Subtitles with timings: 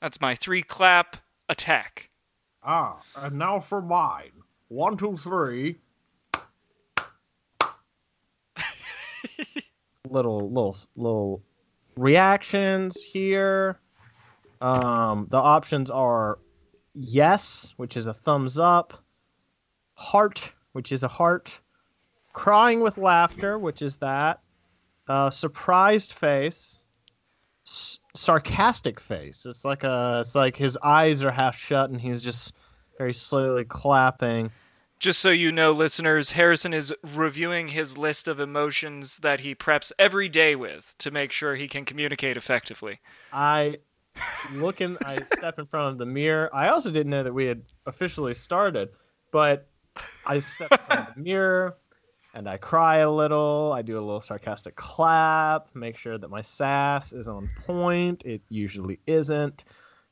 [0.00, 1.16] That's my three clap
[1.48, 2.10] attack.
[2.62, 4.32] Ah, and now for mine.
[4.68, 5.76] One, two, three.
[10.08, 11.42] little, little, little
[11.96, 13.78] reactions here.
[14.60, 16.38] Um, the options are
[16.94, 19.04] yes, which is a thumbs up,
[19.94, 21.52] heart, which is a heart,
[22.32, 24.40] crying with laughter, which is that,
[25.08, 26.82] uh, surprised face,
[27.66, 29.46] s- sarcastic face.
[29.46, 32.54] It's like a, it's like his eyes are half shut and he's just
[32.98, 34.50] very slowly clapping.
[34.98, 39.92] Just so you know, listeners, Harrison is reviewing his list of emotions that he preps
[39.98, 43.00] every day with to make sure he can communicate effectively.
[43.30, 43.76] I
[44.54, 46.48] look in, I step in front of the mirror.
[46.54, 48.88] I also didn't know that we had officially started,
[49.32, 49.68] but
[50.24, 51.76] I step in front of the mirror
[52.36, 53.72] and I cry a little.
[53.74, 58.22] I do a little sarcastic clap, make sure that my sass is on point.
[58.26, 59.64] It usually isn't.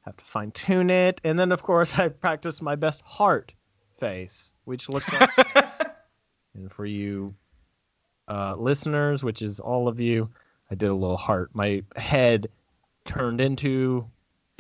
[0.07, 1.21] Have to fine tune it.
[1.23, 3.53] And then, of course, I practice my best heart
[3.99, 5.81] face, which looks like this.
[6.57, 7.35] And for you
[8.29, 10.31] uh, listeners, which is all of you,
[10.71, 11.51] I did a little heart.
[11.53, 12.47] My head
[13.05, 14.07] turned into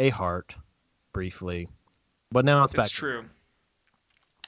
[0.00, 0.56] a heart
[1.12, 1.69] briefly,
[2.33, 2.86] but now it's back.
[2.86, 3.25] It's true.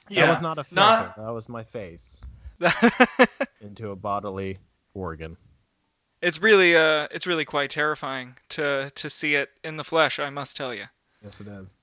[0.09, 0.75] That was not a filter.
[0.75, 2.21] not- That was my face
[3.61, 4.57] into a bodily
[4.93, 5.37] organ.
[6.21, 10.29] it's really uh it's really quite terrifying to to see it in the flesh, I
[10.29, 10.85] must tell you.
[11.23, 11.75] Yes, it is.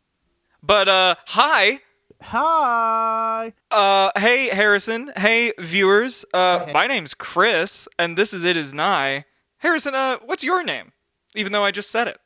[0.63, 1.81] But uh hi,
[2.23, 3.53] Hi.
[3.71, 5.13] Uh, hey Harrison.
[5.17, 6.25] Hey viewers.
[6.33, 6.73] Uh, Hey.
[6.73, 9.25] my name's Chris, and this is It Is Nigh.
[9.59, 10.93] Harrison, uh, what's your name?
[11.35, 12.19] Even though I just said it.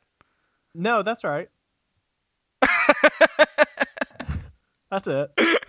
[0.75, 1.49] No, that's right.
[4.91, 5.31] that's it.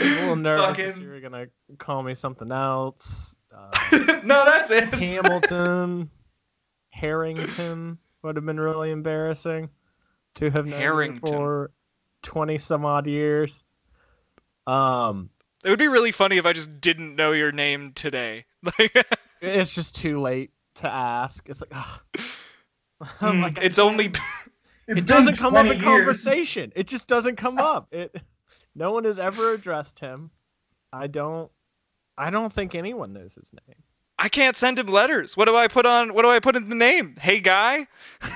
[0.00, 1.46] I'm a little nervous that Fucking- you were gonna
[1.78, 3.36] call me something else.
[3.54, 4.84] Uh, no, that's it.
[4.94, 6.10] Hamilton,
[6.90, 9.68] Harrington would have been really embarrassing
[10.36, 11.20] to have known Harrington.
[11.26, 11.70] for
[12.22, 13.64] twenty some odd years.
[14.66, 15.30] Um,
[15.64, 18.44] It would be really funny if I just didn't know your name today.
[18.78, 18.94] Like,
[19.40, 21.48] it's just too late to ask.
[21.48, 22.20] It's like, ugh.
[23.22, 24.12] I'm like, it's can't- only.
[24.86, 25.82] It's it doesn't come up in years.
[25.84, 26.72] conversation.
[26.76, 27.88] It just doesn't come up.
[27.90, 28.14] It
[28.74, 30.30] no one has ever addressed him.
[30.92, 31.50] I don't
[32.18, 33.76] I don't think anyone knows his name.
[34.18, 35.36] I can't send him letters.
[35.36, 36.12] What do I put on?
[36.12, 37.16] What do I put in the name?
[37.20, 37.86] Hey guy.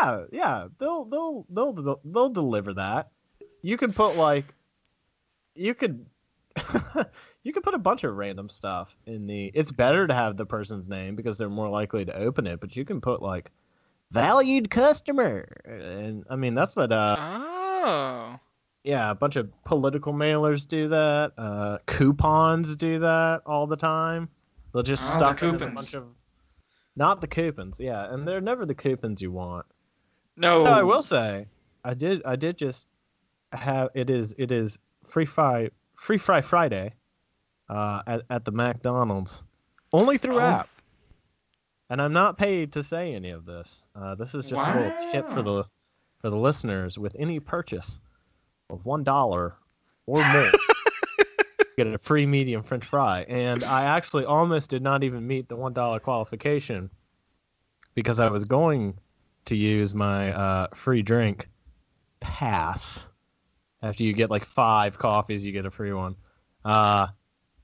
[0.00, 0.68] Yeah, yeah.
[0.78, 3.10] They'll they'll they'll they'll deliver that.
[3.62, 4.44] You can put like
[5.54, 6.06] you could
[7.42, 10.46] you could put a bunch of random stuff in the it's better to have the
[10.46, 13.50] person's name because they're more likely to open it, but you can put like
[14.10, 18.38] valued customer and I mean that's what uh Oh.
[18.84, 21.32] Yeah, a bunch of political mailers do that.
[21.38, 24.28] Uh, coupons do that all the time.
[24.72, 26.06] They'll just Oh, the stuff it in a bunch of.
[26.96, 29.66] Not the coupons, yeah, and they're never the coupons you want.
[30.36, 30.64] No.
[30.64, 31.46] No, I will say,
[31.82, 32.86] I did, I did just
[33.52, 36.92] have it is it is free fry free fry Friday,
[37.68, 39.44] uh, at at the McDonald's,
[39.92, 40.40] only through Oh.
[40.40, 40.68] app,
[41.88, 43.82] and I'm not paid to say any of this.
[43.96, 45.64] Uh, this is just a little tip for the
[46.18, 47.98] for the listeners with any purchase
[48.70, 49.56] of one dollar
[50.06, 50.50] or more.
[51.76, 55.56] Get a free medium French fry, and I actually almost did not even meet the
[55.56, 56.88] one dollar qualification
[57.94, 58.96] because I was going
[59.46, 61.48] to use my uh, free drink
[62.20, 63.06] pass.
[63.82, 66.16] After you get like five coffees, you get a free one.
[66.64, 67.08] Uh,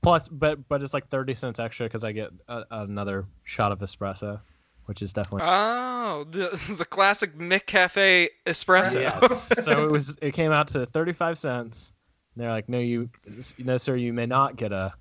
[0.01, 3.79] plus, but but it's like thirty cents extra because I get a, another shot of
[3.79, 4.39] espresso,
[4.85, 9.01] which is definitely Oh, the the classic McCafe espresso.
[9.01, 9.47] yes.
[9.65, 11.91] so it was it came out to thirty five cents.
[12.35, 13.09] And they're like, no, you
[13.57, 14.93] no sir, you may not get a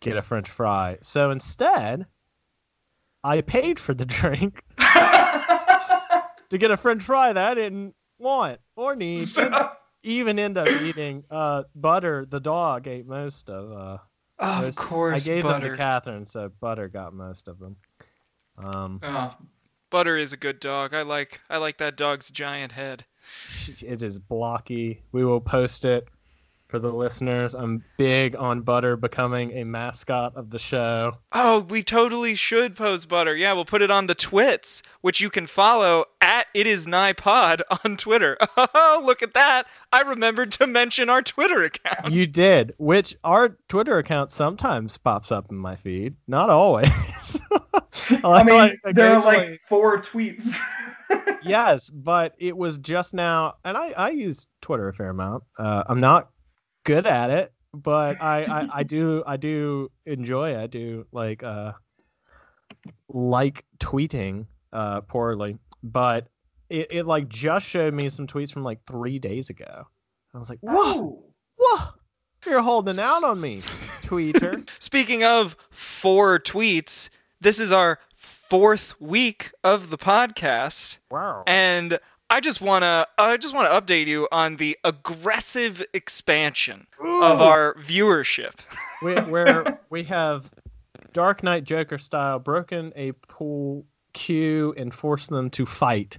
[0.00, 0.98] get a French fry.
[1.02, 2.06] So instead,
[3.24, 8.94] I paid for the drink to get a French fry that I didn't want or
[8.96, 9.28] need.
[9.28, 9.70] So-
[10.02, 12.24] even end up eating uh, butter.
[12.30, 13.72] The dog ate most of.
[13.72, 13.98] Uh,
[14.38, 17.74] of most- course, I gave them to Catherine, so butter got most of them.
[18.58, 19.34] Um, Oh,
[19.90, 20.94] Butter is a good dog.
[20.94, 23.04] I like I like that dog's giant head.
[23.82, 25.02] it is blocky.
[25.12, 26.08] We will post it
[26.68, 27.54] for the listeners.
[27.54, 31.12] I'm big on butter becoming a mascot of the show.
[31.32, 33.36] Oh, we totally should pose butter.
[33.36, 37.12] Yeah, we'll put it on the twits, which you can follow at it is nigh
[37.12, 38.36] pod on Twitter.
[38.78, 39.66] Oh, look at that!
[39.92, 42.12] I remembered to mention our Twitter account.
[42.12, 46.90] You did, which our Twitter account sometimes pops up in my feed, not always.
[48.24, 50.54] I mean, Like, there are like four tweets.
[51.42, 55.44] yes, but it was just now, and I I use Twitter a fair amount.
[55.58, 56.30] Uh, I'm not
[56.86, 60.54] good at it, but I, I I do I do enjoy.
[60.54, 60.62] it.
[60.62, 61.72] I do like uh
[63.08, 65.58] like tweeting uh poorly.
[65.82, 66.28] but
[66.68, 69.86] it, it like just showed me some tweets from like three days ago.
[70.34, 71.22] I was like, whoa,
[71.56, 71.86] whoa,
[72.44, 73.62] you're holding out on me,
[74.02, 74.68] tweeter.
[74.80, 77.08] Speaking of four tweets,
[77.40, 80.98] this is our fourth week of the podcast.
[81.10, 81.44] Wow.
[81.46, 87.74] And I just wanna I just wanna update you on the aggressive expansion of our
[87.74, 88.54] viewership.
[89.02, 90.50] we, where we have
[91.12, 96.18] Dark Knight Joker style broken a pool queue and forced them to fight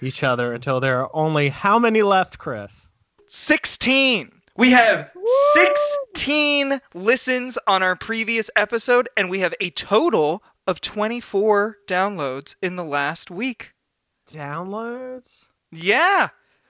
[0.00, 2.90] each other until there are only how many left, Chris?
[3.26, 4.32] 16.
[4.56, 5.10] We have
[5.54, 12.76] 16 listens on our previous episode, and we have a total of 24 downloads in
[12.76, 13.71] the last week.
[14.32, 15.48] Downloads?
[15.70, 16.28] Yeah.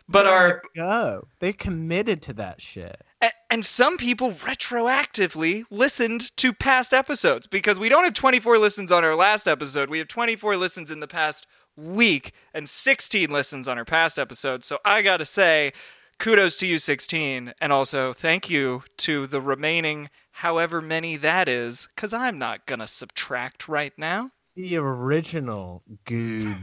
[0.08, 1.26] But our go.
[1.40, 3.00] They committed to that shit.
[3.22, 8.90] a- and some people retroactively listened to past episodes because we don't have 24 listens
[8.92, 9.88] on our last episode.
[9.90, 14.64] We have 24 listens in the past week and 16 listens on our past episode.
[14.64, 15.72] So I got to say
[16.18, 21.88] kudos to you 16 and also thank you to the remaining however many that is
[21.96, 24.30] cuz I'm not going to subtract right now.
[24.54, 26.56] The original goob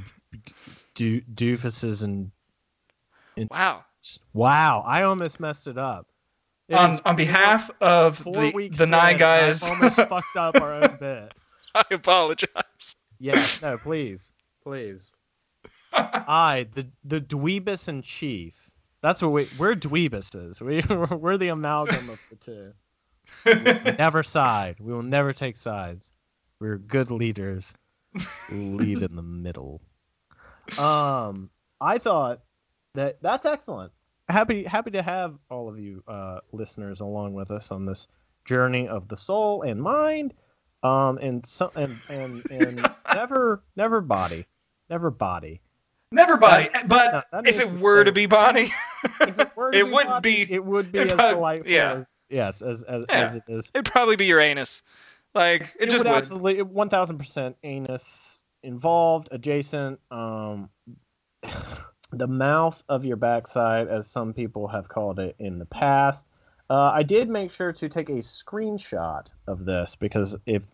[0.99, 2.29] do, doofuses and
[3.49, 3.85] Wow.
[4.33, 6.07] wow, I almost messed it up.
[6.67, 10.55] It On, on behalf of four the, the nine in, guys, I almost fucked up
[10.61, 11.33] our own bit.
[11.75, 12.95] I apologize.
[13.17, 14.31] Yes, no, please,
[14.61, 15.09] please.
[15.93, 18.69] I, the the dweebus in chief.
[19.01, 20.61] That's what we we're dweebuses.
[20.61, 20.83] We
[21.15, 22.73] we're the amalgam of the two.
[23.45, 23.53] We
[23.97, 24.75] never side.
[24.81, 26.11] We will never take sides.
[26.59, 27.73] We're good leaders.
[28.51, 29.81] Lead in the middle.
[30.77, 31.49] Um,
[31.81, 32.41] I thought
[32.95, 33.91] that that's excellent.
[34.27, 38.07] Happy happy to have all of you uh, listeners along with us on this
[38.45, 40.33] journey of the soul and mind
[40.81, 44.45] um and so and and and never never body
[44.89, 45.61] never body
[46.11, 48.73] Never body, No, but that if it were to be Bonnie,
[49.21, 51.93] it It be would body, be- it would be as prob- delightful yeah.
[51.97, 53.15] as, yes as as, Yeah.
[53.25, 54.81] as it is it'd probably be your anus.
[55.35, 56.23] Like it, just would would.
[56.23, 58.28] absolutely 1000% anus
[58.63, 60.69] involved adjacent um
[62.11, 66.25] the mouth of your backside as some people have called it in the past
[66.69, 70.65] uh, i did make sure to take a screenshot of this because if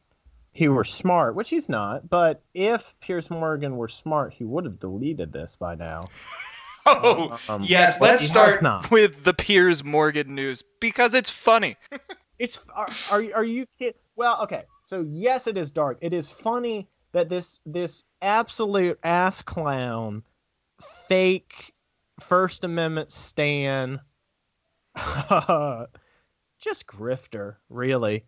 [0.54, 4.80] he were smart which he's not but if pierce morgan were smart he would have
[4.80, 6.02] deleted this by now
[6.88, 8.00] Oh, Um, yes.
[8.00, 8.92] Let's start not.
[8.92, 11.78] with the Piers Morgan news because it's funny.
[12.38, 13.96] It's are are, are you kidding?
[14.16, 14.66] Well, okay.
[14.86, 15.98] So yes, it is dark.
[16.02, 20.22] It is funny that this this absolute ass clown,
[21.08, 21.74] fake
[22.20, 24.02] First Amendment stan,
[26.60, 28.26] just grifter, really.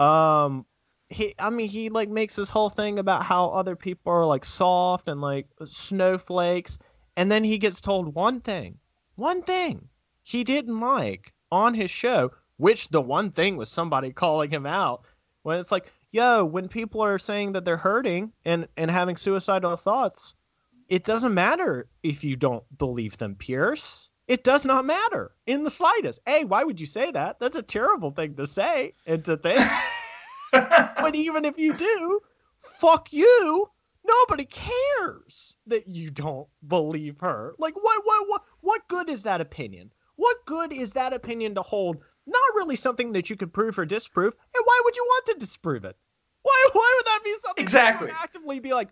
[0.00, 0.66] Um,
[1.10, 4.44] he, I mean, he like makes this whole thing about how other people are like
[4.44, 6.76] soft and like snowflakes,
[7.16, 8.76] and then he gets told one thing,
[9.14, 9.86] one thing
[10.24, 15.04] he didn't like on his show, which the one thing was somebody calling him out
[15.44, 19.76] when it's like, yo, when people are saying that they're hurting and and having suicidal
[19.76, 20.34] thoughts,
[20.88, 24.08] it doesn't matter if you don't believe them, Pierce.
[24.28, 26.20] It does not matter in the slightest.
[26.24, 27.40] Hey, why would you say that?
[27.40, 29.68] That's a terrible thing to say and to think.
[30.52, 32.20] but even if you do,
[32.62, 33.68] fuck you.
[34.06, 37.54] Nobody cares that you don't believe her.
[37.58, 39.90] Like what what what what good is that opinion?
[40.16, 41.96] What good is that opinion to hold?
[42.24, 44.34] Not really something that you could prove or disprove.
[44.54, 45.96] And why would you want to disprove it?
[46.72, 48.10] Why would that be something Exactly.
[48.10, 48.88] actively be like,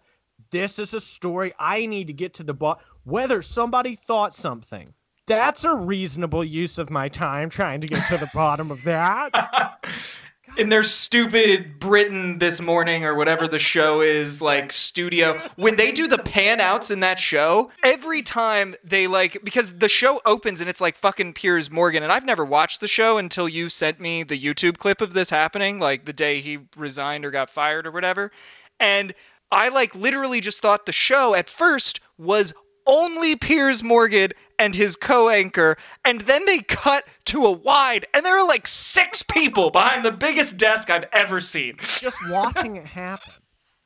[0.50, 2.84] this is a story I need to get to the bottom.
[3.04, 4.92] Whether somebody thought something,
[5.26, 9.84] that's a reasonable use of my time trying to get to the bottom of that.
[10.56, 15.92] In their stupid Britain this morning or whatever the show is, like studio, when they
[15.92, 20.60] do the pan outs in that show, every time they like, because the show opens
[20.60, 23.98] and it's like fucking Piers Morgan, and I've never watched the show until you sent
[23.98, 27.86] me the YouTube clip of this happening, like the day he resigned or got fired
[27.86, 28.30] or whatever.
[28.78, 29.14] And
[29.50, 32.52] I like literally just thought the show at first was
[32.86, 38.38] only Piers Morgan and his co-anchor, and then they cut to a wide, and there
[38.38, 41.76] are like six people behind the biggest desk I've ever seen.
[41.98, 43.32] Just watching it happen.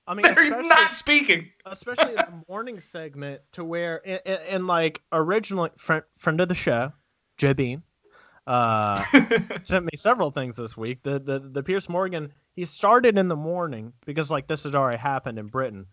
[0.06, 1.50] I mean, They're not speaking.
[1.64, 6.54] especially in the morning segment to where and, and like originally friend friend of the
[6.54, 6.92] show
[7.38, 7.82] joe bean
[8.46, 9.02] uh
[9.64, 13.34] sent me several things this week the, the the pierce morgan he started in the
[13.34, 15.84] morning because like this had already happened in britain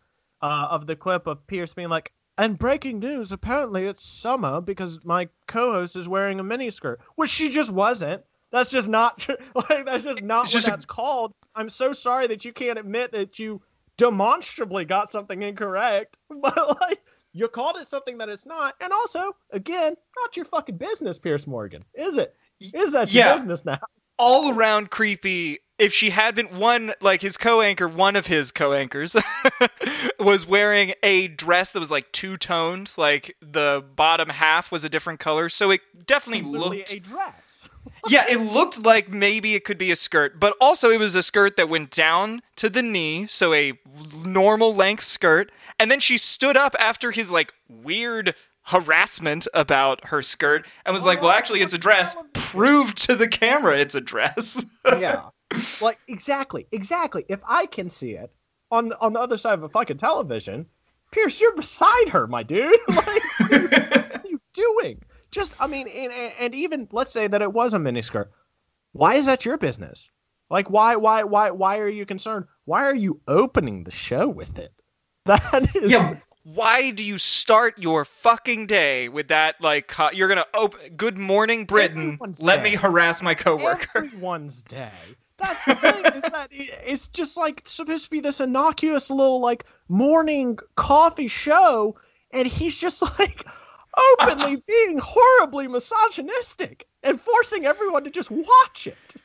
[0.44, 5.04] uh of the clip of pierce being like and breaking news apparently it's summer because
[5.06, 8.22] my co-host is wearing a miniskirt which she just wasn't
[8.52, 11.70] that's just not tr- like that's just not It's what just a- that's called i'm
[11.70, 13.62] so sorry that you can't admit that you
[13.98, 17.00] demonstrably got something incorrect but like
[17.36, 21.48] You called it something that it's not, and also, again, not your fucking business, Pierce
[21.48, 22.36] Morgan, is it?
[22.60, 23.34] Is that your Yeah.
[23.34, 23.80] business now?
[24.18, 25.60] All around creepy.
[25.80, 29.16] If she had been one, like his co-anchor, one of his co-anchors
[30.20, 34.90] was wearing a dress that was like two toned, like the bottom half was a
[34.90, 36.94] different color, so it definitely looked.
[36.94, 37.68] a dress.
[38.08, 41.24] yeah, it looked like maybe it could be a skirt, but also it was a
[41.24, 43.74] skirt that went down to the knee, so a
[44.24, 50.22] normal length skirt, and then she stood up after his like weird harassment about her
[50.22, 53.96] skirt and was oh, like, "Well, actually, it's a dress." Proved to the camera it's
[53.96, 54.64] a dress.
[54.86, 55.30] yeah.
[55.82, 57.26] Like exactly, exactly.
[57.30, 58.32] If I can see it
[58.72, 60.66] on on the other side of a fucking television,
[61.12, 62.76] Pierce, you're beside her, my dude.
[62.88, 65.00] Like, what are you doing?
[65.30, 68.30] Just, I mean, and, and and even let's say that it was a miniskirt.
[68.94, 70.10] Why is that your business?
[70.50, 72.46] Like, why, why, why, why are you concerned?
[72.66, 74.72] Why are you opening the show with it?
[75.26, 76.18] That is, Yeah.
[76.44, 79.62] Why do you start your fucking day with that?
[79.62, 80.96] Like, you're gonna open.
[80.98, 82.14] Good morning, Britain.
[82.14, 82.64] Everyone's Let day.
[82.72, 84.06] me harass my coworker.
[84.06, 84.92] everyone's day.
[85.38, 86.06] That's the thing.
[86.06, 91.96] is that it's just like supposed to be this innocuous little like morning coffee show,
[92.32, 93.46] and he's just like
[94.20, 99.16] openly being horribly misogynistic and forcing everyone to just watch it.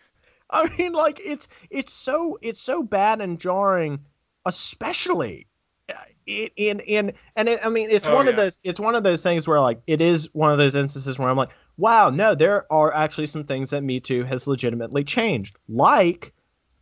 [0.50, 3.98] I mean, like it's it's so it's so bad and jarring,
[4.46, 5.47] especially
[5.88, 5.94] uh,
[6.26, 9.22] in in, and it, I mean it's Oh, one of those it's one of those
[9.22, 12.70] things where like it is one of those instances where I'm like, wow, no, there
[12.72, 16.32] are actually some things that Me Too has legitimately changed, like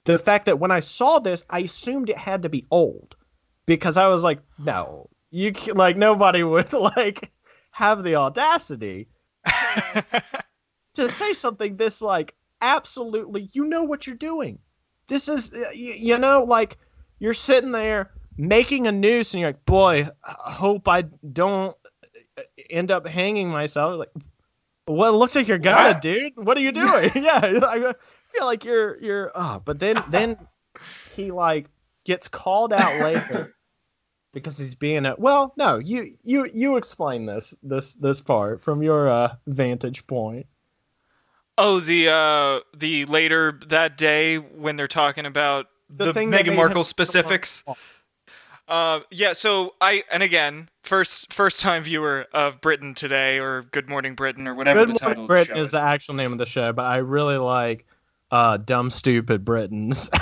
[0.05, 3.17] the fact that when I saw this, I assumed it had to be old
[3.67, 7.31] because I was like, no, you can, like nobody would like
[7.73, 9.09] have the audacity
[10.95, 14.59] to say something this like absolutely you know what you're doing.
[15.09, 16.79] This is you, you know like
[17.19, 21.03] you're sitting there making a noose and you're like boy i hope i
[21.33, 21.77] don't
[22.69, 23.99] end up hanging myself.
[23.99, 24.11] Like
[24.87, 26.01] well it looks like you're gonna What?
[26.03, 26.33] dude.
[26.37, 27.11] What are you doing?
[27.15, 27.95] Yeah i
[28.29, 30.37] feel like you're you're oh but then then
[31.15, 31.67] he like
[32.05, 33.55] gets called out later
[34.35, 38.83] because he's being a well no you you you explain this this this part from
[38.83, 40.47] your uh vantage point.
[41.59, 46.57] Oh, the uh, the later that day when they're talking about the, that Meghan him
[46.57, 47.65] Markle specifics.
[48.69, 49.33] Uh, yeah.
[49.33, 54.49] So I and again, first first time viewer of Britain today or Good Morning Britain
[54.49, 56.39] or whatever Good the title Morning Britain of the show is the actual name of
[56.39, 57.87] the show, but I really like
[58.33, 60.11] uh dumb stupid Britons.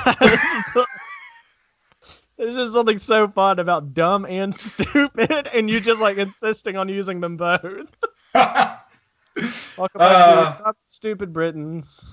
[2.36, 6.88] There's just something so fun about dumb and stupid, and you just like insisting on
[6.88, 7.62] using them both.
[8.34, 8.88] Welcome
[9.36, 12.04] back Uh, to Dumb Stupid Britons.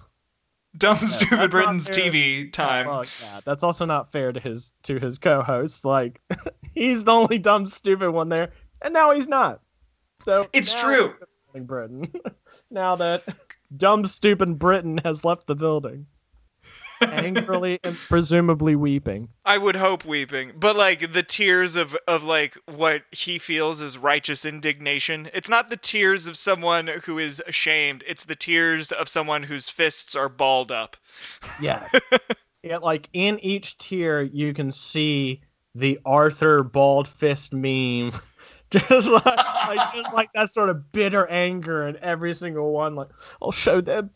[0.78, 1.90] Dumb Stupid Britain's.
[1.90, 2.86] TV time.
[2.86, 3.46] Fuck that.
[3.46, 6.22] That's also not fair to his to his co-hosts Like
[6.74, 8.52] he's the only dumb stupid one there,
[8.82, 9.62] and now he's not.
[10.20, 11.16] So It's true.
[11.54, 12.12] Britain.
[12.72, 13.24] now that
[13.76, 16.06] dumb stupid Britain has left the building,
[17.02, 19.30] angrily and presumably weeping.
[19.46, 23.98] I would hope weeping, but like the tears of of like what he feels is
[23.98, 25.30] righteous indignation.
[25.34, 28.04] It's not the tears of someone who is ashamed.
[28.08, 30.98] It's the tears of someone whose fists are balled up.
[31.60, 31.88] Yeah.
[32.64, 35.42] yeah, like in each tear you can see
[35.76, 38.12] the Arthur bald fist meme.
[38.72, 42.96] Just like, like just like that sort of bitter anger in every single one.
[42.96, 43.10] Like,
[43.42, 44.12] I'll show them.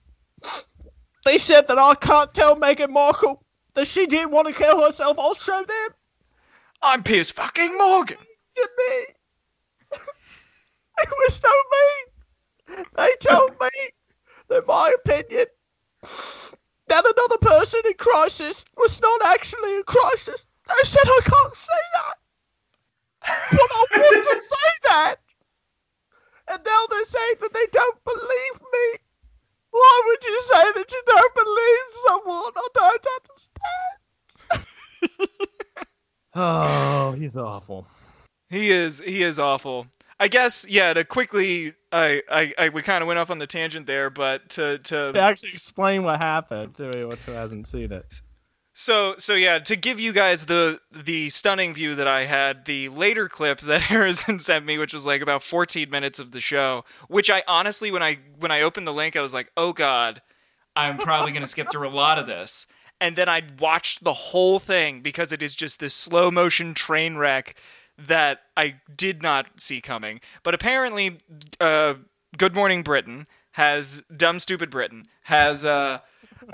[1.26, 5.20] They said that I can't tell Meghan Markle that she didn't want to kill herself.
[5.20, 5.90] I'll show them
[6.82, 8.18] I'm Piers fucking Morgan.
[8.56, 9.06] to me.
[9.92, 11.50] it was so
[12.70, 12.86] mean.
[12.96, 13.70] They told me
[14.50, 15.46] that my opinion
[16.88, 20.46] that another person in crisis was not actually in crisis.
[20.68, 22.16] They said I can't say that.
[23.52, 25.16] But I want to say that.
[26.48, 28.65] And now they're saying that they don't believe me.
[29.96, 32.52] Why would you say that you don't believe someone?
[32.58, 33.06] I don't
[34.52, 35.40] understand.
[36.36, 37.88] oh, he's awful.
[38.50, 39.88] He is he is awful.
[40.20, 40.94] I guess yeah.
[40.94, 44.50] To quickly, I I, I we kind of went off on the tangent there, but
[44.52, 48.22] to To to actually explain what happened to anyone who hasn't seen it.
[48.78, 49.58] So so yeah.
[49.60, 53.82] To give you guys the the stunning view that I had, the later clip that
[53.90, 57.90] Harrison sent me, which was like about 14 minutes of the show, which I honestly
[57.90, 60.22] when I when I opened the link, I was like, oh god,
[60.76, 62.68] I'm probably gonna skip through a lot of this.
[63.00, 67.16] And then I watched the whole thing because it is just this slow motion train
[67.16, 67.56] wreck
[67.98, 70.20] that I did not see coming.
[70.44, 71.20] But apparently,
[71.62, 71.96] uh,
[72.38, 76.00] Good Morning Britain has Dumb Stupid Britain has uh,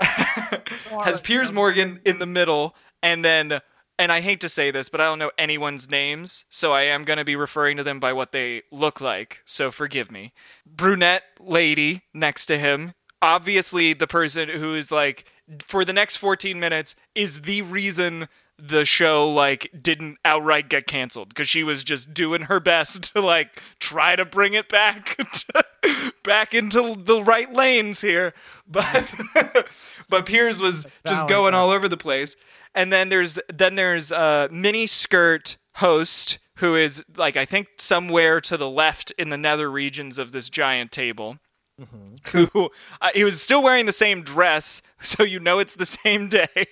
[1.04, 3.60] has Piers Morgan in the middle, and then
[3.98, 7.02] and I hate to say this, but I don't know anyone's names, so I am
[7.02, 9.42] going to be referring to them by what they look like.
[9.44, 10.32] So forgive me.
[10.66, 15.26] Brunette lady next to him, obviously the person who is like
[15.60, 18.28] for the next 14 minutes is the reason
[18.64, 23.20] the show like didn't outright get canceled because she was just doing her best to
[23.20, 28.32] like try to bring it back to, back into the right lanes here.
[28.66, 29.12] But
[30.08, 32.36] but Piers was just going all over the place.
[32.72, 38.40] And then there's then there's a mini skirt host who is like I think somewhere
[38.42, 41.38] to the left in the nether regions of this giant table.
[41.80, 42.38] Mm-hmm.
[42.52, 46.28] who uh, he was still wearing the same dress so you know it's the same
[46.28, 46.66] day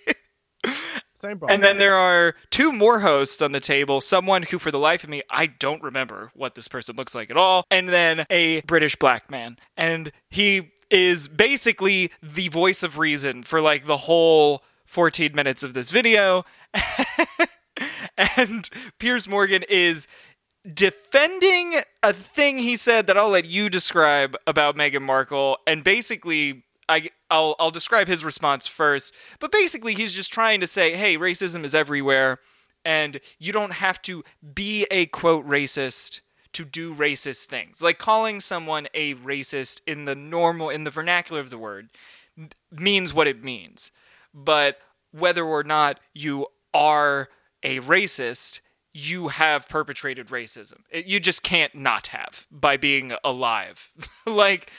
[1.21, 4.01] same And then there are two more hosts on the table.
[4.01, 7.31] Someone who, for the life of me, I don't remember what this person looks like
[7.31, 7.65] at all.
[7.71, 9.57] And then a British black man.
[9.77, 15.75] And he is basically the voice of reason for like the whole 14 minutes of
[15.75, 16.45] this video.
[18.17, 20.09] and Piers Morgan is
[20.75, 26.65] defending a thing he said that I'll let you describe about Meghan Markle and basically
[26.91, 29.15] I I'll I'll describe his response first.
[29.39, 32.41] But basically, he's just trying to say, "Hey, racism is everywhere,
[32.85, 36.21] and you don't have to be a quote racist."
[36.53, 37.81] to do racist things.
[37.81, 41.91] Like calling someone a racist in the normal in the vernacular of the word
[42.73, 43.93] means what it means.
[44.35, 44.79] But
[45.13, 47.29] whether or not you are
[47.63, 48.59] a racist
[48.93, 50.79] you have perpetrated racism.
[50.93, 53.93] You just can't not have by being alive.
[54.27, 54.73] like,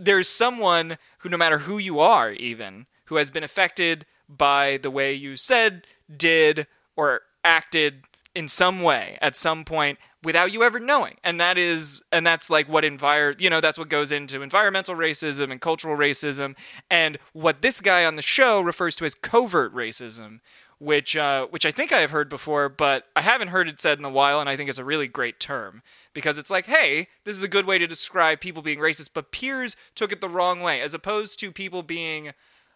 [0.00, 4.90] there's someone who, no matter who you are, even, who has been affected by the
[4.90, 8.02] way you said, did, or acted
[8.34, 11.16] in some way at some point without you ever knowing.
[11.24, 14.94] And that is and that's like what envir you know that's what goes into environmental
[14.94, 16.56] racism and cultural racism.
[16.90, 20.40] And what this guy on the show refers to as covert racism
[20.80, 23.98] which uh, which I think I have heard before, but I haven't heard it said
[23.98, 25.82] in a while, and I think it's a really great term.
[26.12, 29.30] Because it's like, hey, this is a good way to describe people being racist, but
[29.30, 32.32] Piers took it the wrong way, as opposed to people being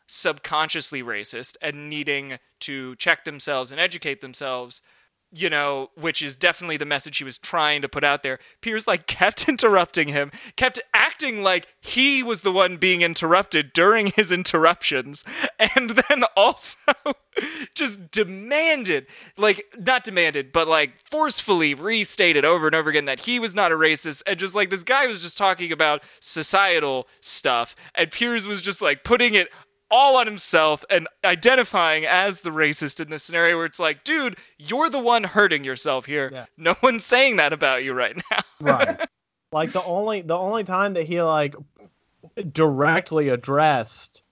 [0.07, 4.83] subconsciously racist and needing to check themselves and educate themselves
[5.35, 8.39] you know, which is definitely the message he was trying to put out there.
[8.61, 14.09] Piers like kept interrupting him, kept acting like he was the one being interrupted during
[14.09, 15.25] his interruptions,
[15.59, 16.79] and then also
[17.75, 23.39] just demanded, like not demanded, but like forcefully restated over and over again that he
[23.39, 27.75] was not a racist, and just like this guy was just talking about societal stuff,
[27.95, 29.49] and Piers was just like putting it
[29.95, 34.37] all on himself and identifying as the racist in this scenario where it's like, dude,
[34.59, 36.31] you're the one hurting yourself here.
[36.33, 36.47] Yeah.
[36.57, 38.41] No one's saying that about you right now.
[38.61, 39.09] right.
[39.53, 41.55] Like the only the only time that he like
[42.53, 44.23] directly addressed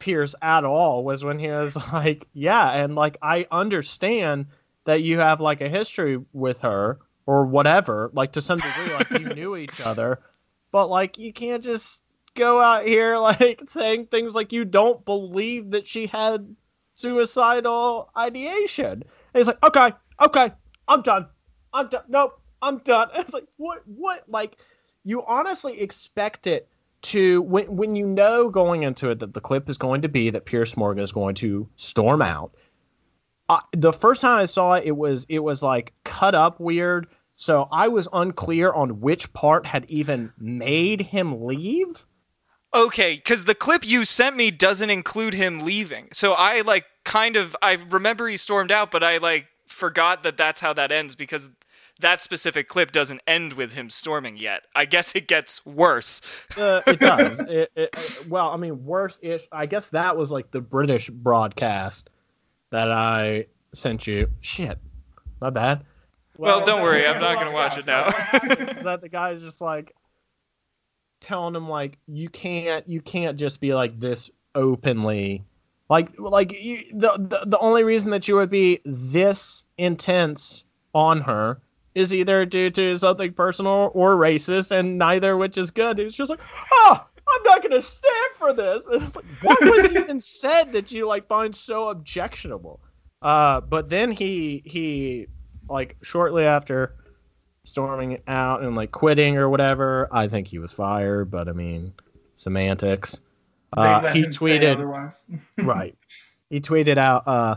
[0.00, 4.44] Pierce at all was when he was like, yeah, and like I understand
[4.84, 9.10] that you have like a history with her or whatever, like to some degree, like
[9.12, 10.20] you knew each other,
[10.72, 12.02] but like you can't just
[12.34, 16.54] go out here like saying things like you don't believe that she had
[16.94, 18.92] suicidal ideation.
[18.92, 19.02] And
[19.34, 20.52] he's like, okay, okay,
[20.88, 21.26] I'm done.
[21.72, 22.04] I'm done.
[22.08, 23.08] Nope, I'm done.
[23.12, 24.24] And it's like, what, what?
[24.28, 24.56] Like,
[25.04, 26.68] you honestly expect it
[27.02, 30.30] to when when you know going into it that the clip is going to be
[30.30, 32.54] that Pierce Morgan is going to storm out.
[33.72, 37.06] The first time I saw it, it was it was like cut up weird.
[37.36, 42.06] So I was unclear on which part had even made him leave.
[42.74, 46.08] Okay, because the clip you sent me doesn't include him leaving.
[46.12, 50.36] So I like kind of I remember he stormed out, but I like forgot that
[50.36, 51.50] that's how that ends because
[52.00, 54.62] that specific clip doesn't end with him storming yet.
[54.74, 56.20] I guess it gets worse.
[56.56, 57.40] uh, it does.
[57.48, 59.42] It, it, well, I mean, worse ish.
[59.52, 62.10] I guess that was like the British broadcast
[62.70, 64.28] that I sent you.
[64.40, 64.78] Shit,
[65.40, 65.84] my bad.
[66.36, 68.06] Well, well don't worry, I'm not gonna watch it now.
[68.68, 69.94] is that the guy's just like,
[71.24, 75.42] telling him like you can't you can't just be like this openly.
[75.88, 81.20] Like like you, the, the the only reason that you would be this intense on
[81.22, 81.60] her
[81.94, 85.98] is either due to something personal or racist and neither which is good.
[85.98, 86.40] It's just like
[86.72, 88.86] oh i'm not gonna stand for this.
[88.86, 92.80] And it's like what was even said that you like find so objectionable?
[93.22, 95.26] Uh but then he he
[95.70, 96.96] like shortly after
[97.64, 100.08] storming out and like quitting or whatever.
[100.12, 101.92] I think he was fired, but I mean,
[102.36, 103.20] semantics.
[103.76, 104.78] Uh, he tweeted,
[105.58, 105.96] right.
[106.48, 107.56] He tweeted out, uh,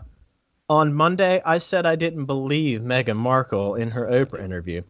[0.69, 4.81] on Monday, I said I didn't believe Meghan Markle in her Oprah interview.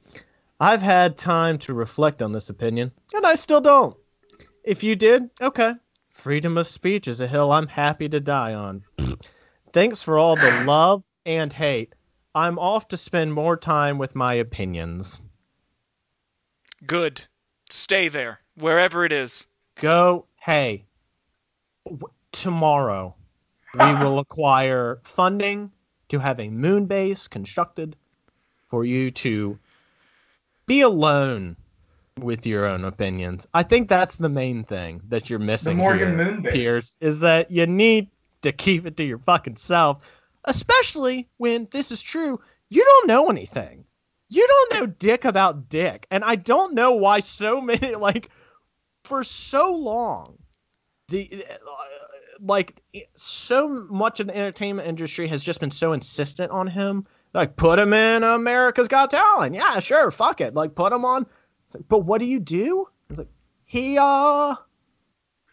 [0.60, 3.96] I've had time to reflect on this opinion, and I still don't.
[4.64, 5.74] If you did, okay.
[6.10, 8.84] Freedom of speech is a hill I'm happy to die on.
[9.72, 11.94] Thanks for all the love and hate.
[12.38, 15.22] I'm off to spend more time with my opinions.
[16.86, 17.24] Good.
[17.72, 19.48] Stay there, wherever it is.
[19.82, 20.86] Go, hey,
[21.86, 23.16] w- tomorrow
[23.74, 25.72] we will acquire funding
[26.10, 27.96] to have a moon base constructed
[28.70, 29.58] for you to
[30.68, 31.56] be alone
[32.20, 33.48] with your own opinions.
[33.56, 36.54] I think that's the main thing that you're The missing Morgan here, Moon base.
[36.54, 38.10] Pierce, is that you need
[38.44, 40.04] to keep it to your fucking self,
[40.48, 42.40] especially when this is true.
[42.70, 43.86] You don't know anything.
[44.30, 48.30] You don't know dick about dick, and I don't know why so many like
[49.04, 50.38] for so long
[51.08, 51.56] the uh,
[52.42, 52.82] like
[53.16, 57.06] so much of the entertainment industry has just been so insistent on him.
[57.34, 59.56] Like put him in america's got talent.
[59.56, 60.54] Yeah sure fuck it.
[60.54, 61.26] Like put him on.
[61.74, 62.88] Like, but what do you do?
[63.10, 63.30] It's like
[63.64, 64.56] he uh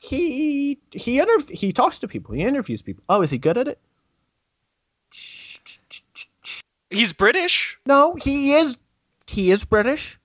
[0.00, 2.34] he he interv- he talks to people.
[2.34, 3.04] He interviews people.
[3.08, 3.78] Oh is he good at it
[6.94, 7.78] He's British.
[7.86, 8.78] no he is
[9.26, 10.18] he is british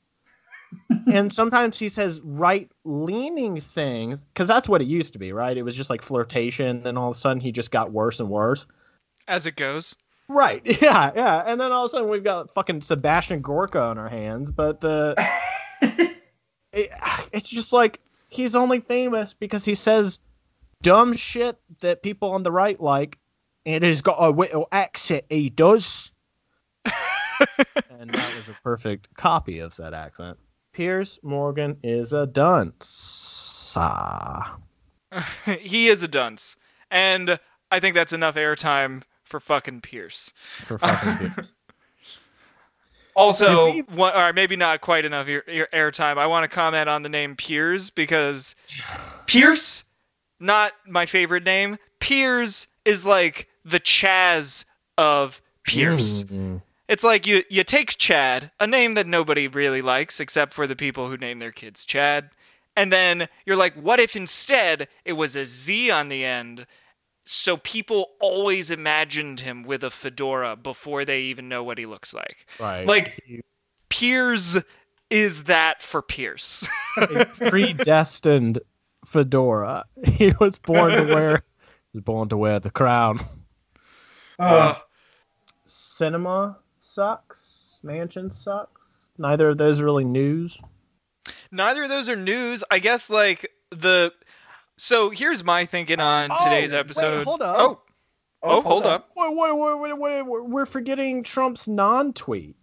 [1.11, 5.57] and sometimes he says right leaning things because that's what it used to be right
[5.57, 8.29] it was just like flirtation then all of a sudden he just got worse and
[8.29, 8.67] worse
[9.27, 9.95] As it goes.
[10.27, 13.97] right yeah yeah and then all of a sudden we've got fucking sebastian gorka on
[13.97, 15.15] our hands but the
[16.73, 16.89] it,
[17.31, 20.19] it's just like he's only famous because he says
[20.83, 23.17] dumb shit that people on the right like
[23.65, 26.11] and he's got a uh, little uh, accent he does
[26.85, 30.37] and that was a perfect copy of said accent
[30.73, 33.75] Piers Morgan is a dunce.
[35.59, 36.55] He is a dunce.
[36.91, 37.39] And
[37.71, 40.31] I think that's enough airtime for fucking Pierce.
[40.65, 41.53] For fucking Piers.
[43.15, 46.17] Also, we- one, or maybe not quite enough air, air- airtime.
[46.17, 48.55] I want to comment on the name Piers because
[49.25, 49.83] Pierce,
[50.39, 51.77] not my favorite name.
[51.99, 54.63] Piers is like the Chaz
[54.97, 56.23] of Pierce.
[56.23, 56.61] Mm.
[56.89, 60.75] It's like you you take Chad, a name that nobody really likes except for the
[60.75, 62.31] people who name their kids Chad,
[62.75, 66.65] and then you're like, what if instead it was a Z on the end?
[67.25, 72.11] So people always imagined him with a fedora before they even know what he looks
[72.11, 72.47] like.
[72.59, 72.87] Right.
[72.87, 73.21] Like
[73.89, 74.57] Piers
[75.11, 76.67] is that for Pierce.
[76.97, 78.59] a predestined
[79.05, 79.85] fedora.
[80.05, 81.43] He was born to wear
[81.93, 83.19] was born to wear the crown.
[84.39, 84.73] Uh,
[85.65, 86.57] Cinema
[86.99, 87.79] sucks.
[87.81, 89.11] Mansion sucks.
[89.17, 90.61] Neither of those are really news.
[91.49, 92.61] Neither of those are news.
[92.69, 94.11] I guess like the
[94.77, 97.23] so here's my thinking on oh, today's Oh, wait, episode.
[97.25, 97.55] hold up.
[97.57, 97.81] Oh,
[98.43, 99.11] oh, oh hold up.
[99.15, 102.57] Wait, wait, wait, wait, wait, wait, We're forgetting Trump's non-tweet.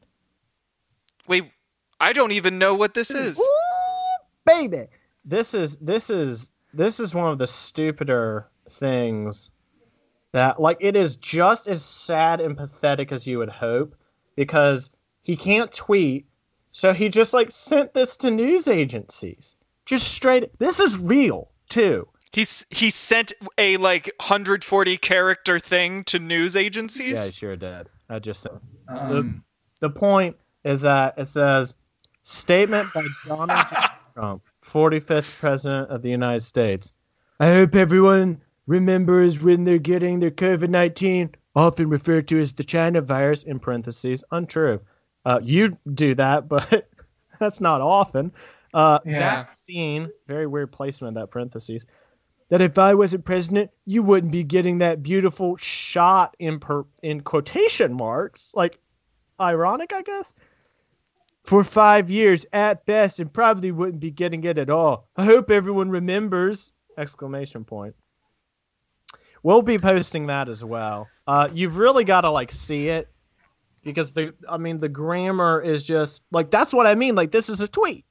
[1.27, 1.51] Wait,
[1.99, 3.41] I don't even know what this is.
[3.41, 4.85] Ooh, baby.
[5.25, 9.49] This is this is this is one of the stupider things
[10.33, 13.97] that like it is just as sad and pathetic as you would hope
[14.37, 14.91] because
[15.23, 16.27] he can't tweet
[16.77, 19.57] so he just like sent this to news agencies.
[19.87, 22.07] Just straight this is real too.
[22.33, 27.15] He's he sent a like 140 character thing to news agencies.
[27.15, 27.89] yeah he sure did.
[28.11, 29.43] I just said um,
[29.81, 31.75] the point is that it says
[32.25, 33.67] statement by Donald
[34.15, 36.93] Trump, 45th president of the United States.
[37.41, 42.63] I hope everyone remembers when they're getting their COVID 19, often referred to as the
[42.63, 44.81] China virus, in parentheses, untrue.
[45.25, 46.89] Uh, you do that, but
[47.41, 48.31] that's not often.
[48.75, 49.19] Uh, Yeah.
[49.19, 51.87] Vaccine, very weird placement of that parentheses.
[52.49, 57.23] That if I wasn't president, you wouldn't be getting that beautiful shot in per, in
[57.23, 58.53] quotation marks.
[58.55, 58.79] Like,
[59.41, 60.33] ironic, I guess.
[61.43, 65.09] For five years at best, and probably wouldn't be getting it at all.
[65.17, 66.73] I hope everyone remembers!
[66.99, 67.95] Exclamation point.
[69.43, 71.09] We'll be posting that as well.
[71.27, 73.09] Uh, you've really got to like see it
[73.85, 77.15] because the I mean the grammar is just like that's what I mean.
[77.15, 78.05] Like this is a tweet.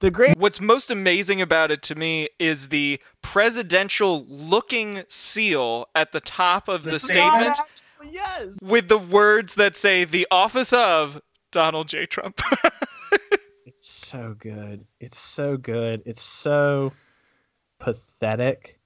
[0.00, 0.34] The grammar.
[0.38, 6.68] What's most amazing about it to me is the presidential looking seal at the top
[6.68, 7.58] of the statement
[8.10, 8.58] Yes.
[8.60, 11.20] with the words that say the office of
[11.52, 12.06] Donald J.
[12.06, 12.40] Trump.
[13.64, 14.84] It's so good.
[15.00, 16.02] It's so good.
[16.06, 16.92] It's so
[17.80, 18.78] pathetic.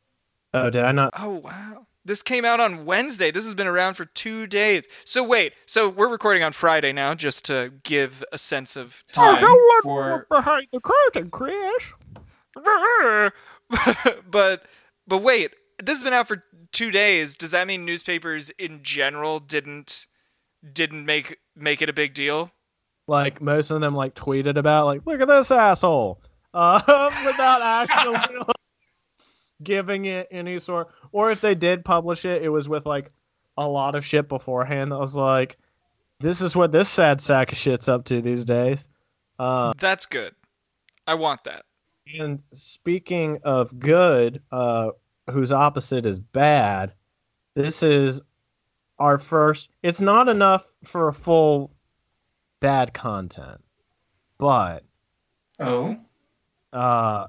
[0.55, 1.13] Oh, did I not?
[1.19, 1.87] oh wow.
[2.07, 3.31] This came out on Wednesday.
[3.31, 4.87] This has been around for 2 days.
[5.05, 9.41] So wait, so we're recording on Friday now just to give a sense of time
[9.41, 11.93] Don't for behind the curtain, Chris.
[14.31, 14.63] but
[15.07, 15.51] but wait,
[15.83, 17.37] this has been out for two days.
[17.37, 20.07] Does that mean newspapers in general didn't
[20.73, 22.51] didn't make make it a big deal?
[23.09, 26.21] Like most of them, like tweeted about, like, look at this asshole,
[26.55, 26.83] um,
[27.25, 28.57] without actually like,
[29.63, 30.89] giving it any sort.
[31.13, 33.13] Or if they did publish it, it was with like
[33.57, 34.93] a lot of shit beforehand.
[34.93, 35.57] I was like,
[36.21, 38.85] this is what this sad sack of shit's up to these days.
[39.39, 40.35] Uh, That's good.
[41.07, 41.65] I want that.
[42.19, 44.91] and speaking of good, uh,
[45.31, 46.93] whose opposite is bad,
[47.55, 48.21] this is
[48.99, 49.71] our first.
[49.83, 51.73] It's not enough for a full
[52.61, 53.61] bad content,
[54.39, 54.85] but
[55.61, 55.97] Oh.
[56.73, 57.27] uh,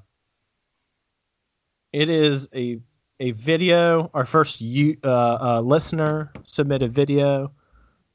[1.93, 2.79] it is a
[3.19, 4.09] a video.
[4.13, 7.51] Our first you uh, uh, listener submitted video,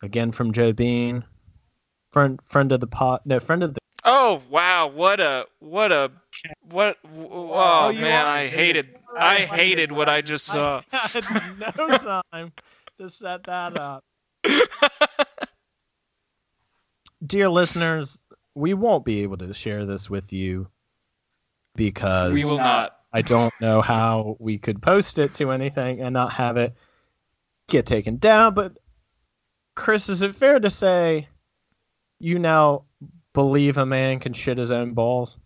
[0.03, 1.25] again from Joe Bean,
[2.11, 3.27] friend friend of the pot.
[3.27, 3.81] No, friend of the.
[4.05, 6.11] Oh wow, what a what a
[6.71, 10.83] what oh, Oh, man, I hated I hated what I just saw.
[10.93, 11.25] I had
[11.79, 12.53] no time
[12.99, 14.05] to set that up.
[17.27, 18.21] Dear listeners,
[18.55, 20.67] we won't be able to share this with you
[21.77, 23.02] because We will not.
[23.13, 26.75] I don't know how we could post it to anything and not have it
[27.69, 28.55] get taken down.
[28.55, 28.79] But
[29.75, 31.29] Chris, is it fair to say
[32.19, 32.85] you now
[33.35, 35.37] believe a man can shit his own balls?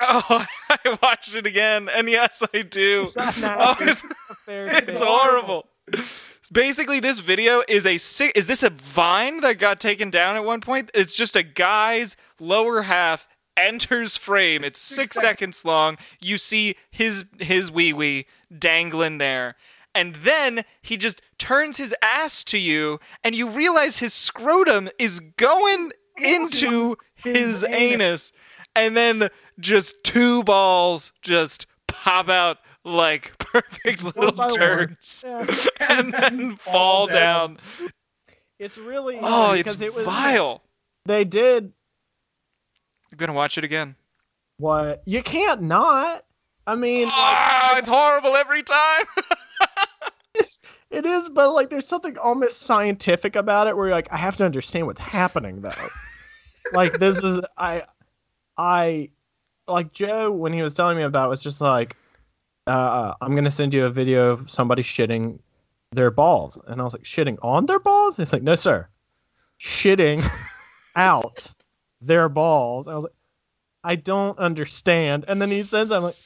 [0.00, 3.04] Oh, I watched it again, and yes, I do.
[3.04, 5.66] Is that an Oh, it's, a fair it's horrible.
[6.52, 10.60] Basically, this video is a is this a vine that got taken down at one
[10.60, 10.90] point?
[10.94, 14.64] It's just a guy's lower half enters frame.
[14.64, 15.96] It's six, seconds long.
[16.20, 19.56] You see his his wee wee dangling there.
[19.94, 25.20] And then he just turns his ass to you, and you realize his scrotum is
[25.20, 28.32] going into his anus.
[28.74, 35.46] And then just two balls just pop out like perfect little turds Yeah.
[35.80, 37.58] and then fall down.
[38.58, 40.62] It's really Oh, because it's it was, vile.
[41.06, 41.72] They did
[43.16, 43.96] I'm gonna watch it again.
[44.58, 46.24] what you can't not.
[46.66, 49.06] I mean, Ah, it's horrible every time.
[50.90, 54.36] it is, but like there's something almost scientific about it where you're like, I have
[54.36, 55.88] to understand what's happening though.
[56.74, 57.84] like this is I
[58.58, 59.08] I
[59.66, 61.96] like Joe when he was telling me about it, was just like,
[62.66, 65.38] uh, I'm gonna send you a video of somebody shitting
[65.92, 68.18] their balls, and I was like, shitting on their balls?
[68.18, 68.86] He's like, no sir,
[69.58, 70.22] shitting
[70.96, 71.48] out
[72.06, 72.88] their balls.
[72.88, 73.12] I was like,
[73.84, 75.24] I don't understand.
[75.28, 76.16] And then he sends, I'm like,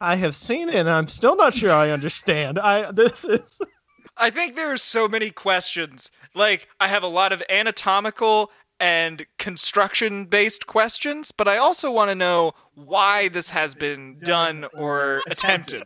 [0.00, 2.58] I have seen it, and I'm still not sure I understand.
[2.58, 3.60] I this is
[4.16, 6.10] I think there are so many questions.
[6.34, 12.10] Like, I have a lot of anatomical and construction based questions, but I also want
[12.10, 15.84] to know why this has been done or attempted.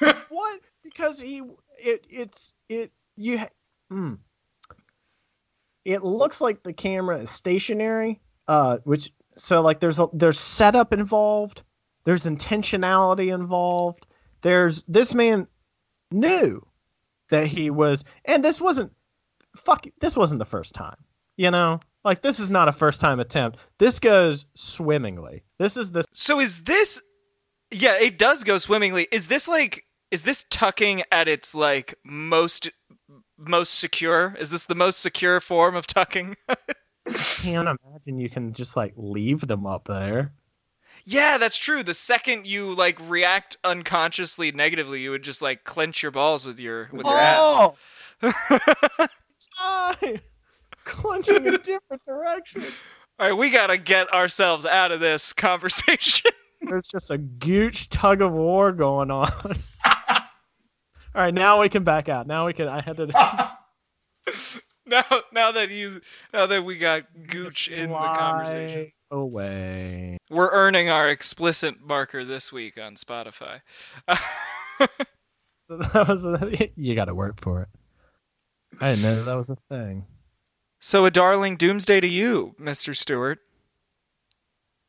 [0.28, 1.42] what because he
[1.78, 3.48] it it's it you ha-
[3.90, 4.14] hmm.
[5.86, 10.92] It looks like the camera is stationary uh which so like there's a there's setup
[10.92, 11.62] involved
[12.04, 14.06] there's intentionality involved
[14.42, 15.46] there's this man
[16.10, 16.64] knew
[17.30, 18.92] that he was and this wasn't
[19.56, 20.96] fuck this wasn't the first time
[21.36, 21.80] you know?
[22.04, 23.58] Like this is not a first time attempt.
[23.78, 25.42] This goes swimmingly.
[25.58, 27.02] This is the So is this
[27.70, 29.08] Yeah, it does go swimmingly.
[29.10, 32.70] Is this like is this tucking at its like most
[33.38, 34.36] most secure?
[34.38, 36.36] Is this the most secure form of tucking?
[36.48, 36.56] I
[37.14, 40.32] can't imagine you can just like leave them up there
[41.08, 41.84] yeah, that's true.
[41.84, 46.58] The second you like react unconsciously negatively, you would just like clench your balls with
[46.58, 47.36] your with your ass.
[47.38, 49.06] Oh!
[49.38, 50.20] Sigh!
[50.84, 52.72] Clenching in a different directions.
[53.20, 56.32] All right, we got to get ourselves out of this conversation.
[56.62, 59.58] There's just a gooch tug of war going on.
[61.16, 62.26] All right, now we can back out.
[62.26, 62.68] Now we can.
[62.68, 63.06] I had to.
[64.86, 65.02] now
[65.32, 66.02] now that you
[66.34, 68.92] now that we got gooch in the conversation.
[69.10, 70.18] Away.
[70.28, 73.60] We're earning our explicit marker this week on Spotify.
[75.68, 76.24] That was.
[76.24, 77.68] A, you got to work for it.
[78.80, 80.06] I didn't know that was a thing.
[80.78, 82.96] so a darling doomsday to you, Mr.
[82.96, 83.40] Stewart.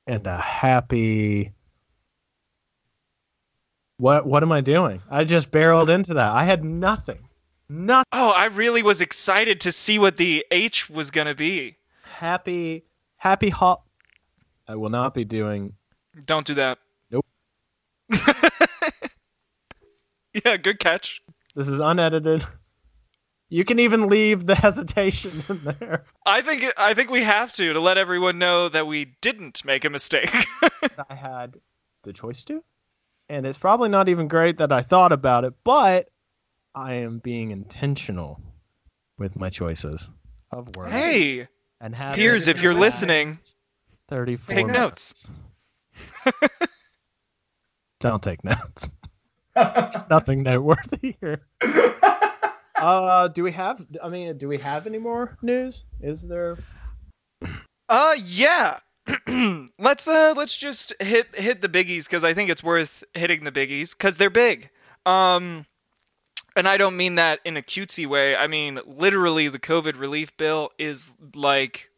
[0.06, 1.54] And a happy.
[3.98, 4.26] What?
[4.26, 5.02] What am I doing?
[5.10, 6.32] I just barreled into that.
[6.32, 7.28] I had nothing.
[7.70, 8.06] Nothing.
[8.14, 11.78] Oh, I really was excited to see what the H was going to be.
[12.04, 12.86] happy
[13.18, 13.88] happy hop
[14.68, 15.74] i will not be doing
[16.26, 16.78] Don't do that.
[17.12, 17.26] Nope.
[20.46, 21.22] yeah, good catch.
[21.56, 22.46] this is unedited
[23.50, 27.74] you can even leave the hesitation in there I think I think we have to
[27.74, 30.34] to let everyone know that we didn't make a mistake.
[31.10, 31.56] i had
[32.04, 32.64] the choice to
[33.30, 36.10] and it's probably not even great that i thought about it but
[36.76, 38.42] i am being intentional
[39.18, 40.10] with my choices
[40.52, 41.48] of words hey,
[41.82, 43.38] and Piers, if you're listening,
[44.10, 45.30] 34 take minutes.
[48.00, 48.90] don't take notes
[49.56, 51.42] there's nothing noteworthy here
[52.78, 53.84] Uh, do we have?
[54.04, 55.84] I mean, do we have any more news?
[56.00, 56.60] Is there?
[57.90, 58.78] Uh, yeah.
[59.80, 63.52] let's uh, let's just hit hit the biggies because I think it's worth hitting the
[63.52, 64.70] biggies because they're big.
[65.06, 65.66] Um,
[66.56, 68.36] and I don't mean that in a cutesy way.
[68.36, 71.90] I mean literally, the COVID relief bill is like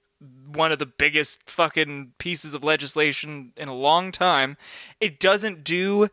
[0.53, 4.57] one of the biggest fucking pieces of legislation in a long time.
[4.99, 6.09] It doesn't do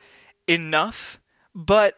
[0.46, 1.18] enough,
[1.54, 1.96] but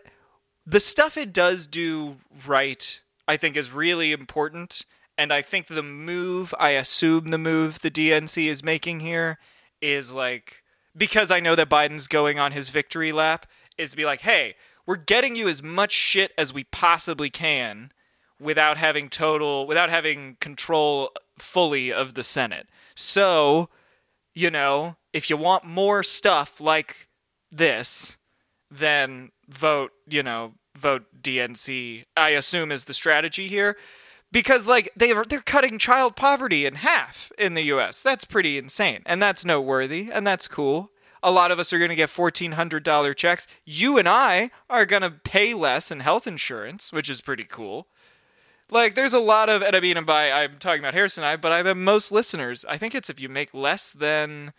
[0.66, 4.84] the stuff it does do right, I think, is really important.
[5.18, 9.38] And I think the move, I assume the move the DNC is making here
[9.82, 10.62] is like,
[10.96, 13.44] because I know that Biden's going on his victory lap,
[13.76, 14.54] is to be like, hey,
[14.86, 17.90] we're getting you as much shit as we possibly can
[18.40, 22.68] without having total, without having control fully of the Senate.
[22.94, 23.68] So,
[24.34, 27.08] you know, if you want more stuff like
[27.50, 28.18] this,
[28.70, 32.04] then vote, you know, vote DNC.
[32.16, 33.76] I assume is the strategy here
[34.32, 38.02] because like they they're cutting child poverty in half in the US.
[38.02, 39.02] That's pretty insane.
[39.06, 40.90] And that's noteworthy and that's cool.
[41.22, 43.48] A lot of us are going to get $1400 checks.
[43.64, 47.88] You and I are going to pay less in health insurance, which is pretty cool.
[48.70, 51.30] Like there's a lot of and I mean and by I'm talking about Harrison and
[51.30, 54.52] I, but I bet most listeners, I think it's if you make less than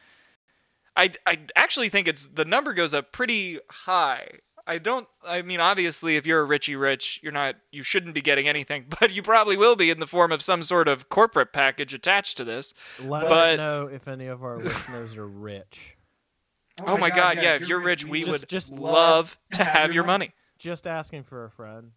[0.98, 4.40] I I actually think it's the number goes up pretty high.
[4.70, 5.08] I don't.
[5.26, 7.56] I mean, obviously, if you're a Richie Rich, you're not.
[7.72, 10.62] You shouldn't be getting anything, but you probably will be in the form of some
[10.64, 12.74] sort of corporate package attached to this.
[13.00, 15.96] Let But- us know if any of our listeners are rich.
[16.82, 17.38] Oh, oh my God!
[17.42, 20.32] Yeah, if you're rich, we Just- would just love to have your money.
[20.60, 21.92] Just asking for a friend.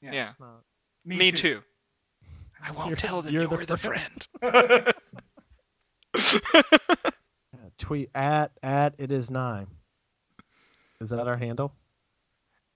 [0.00, 0.62] Yeah, It's not.
[1.04, 1.62] me, too.
[2.62, 4.28] I won't You're- tell them you're you're, the the friend.
[6.14, 9.66] Yeah, tweet at at it is nine.
[11.00, 11.72] Is that our handle?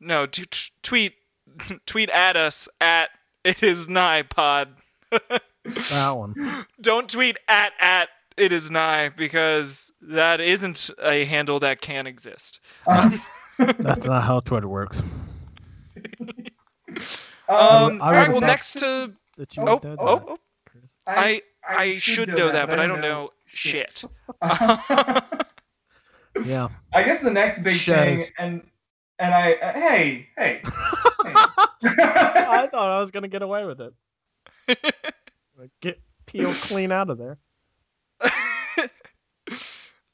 [0.02, 1.14] No, t- t- tweet
[1.86, 3.10] tweet at us at
[3.44, 4.68] it is nigh pod.
[5.64, 6.66] That one.
[6.80, 12.58] Don't tweet at at it is nigh because that isn't a handle that can exist.
[12.84, 13.22] Um,
[13.78, 15.04] That's not how Twitter works.
[16.88, 16.98] Um,
[17.48, 18.28] I all right.
[18.32, 20.96] Well, next to That you oh oh, that, oh Chris.
[21.06, 24.02] I I should know that, but I don't know shit.
[26.44, 26.68] Yeah.
[26.92, 28.62] I guess the next big thing, and
[29.22, 30.60] and I uh, hey hey.
[30.64, 31.32] hey.
[31.84, 33.94] I thought I was gonna get away with it.
[35.80, 37.38] Get peel clean out of there.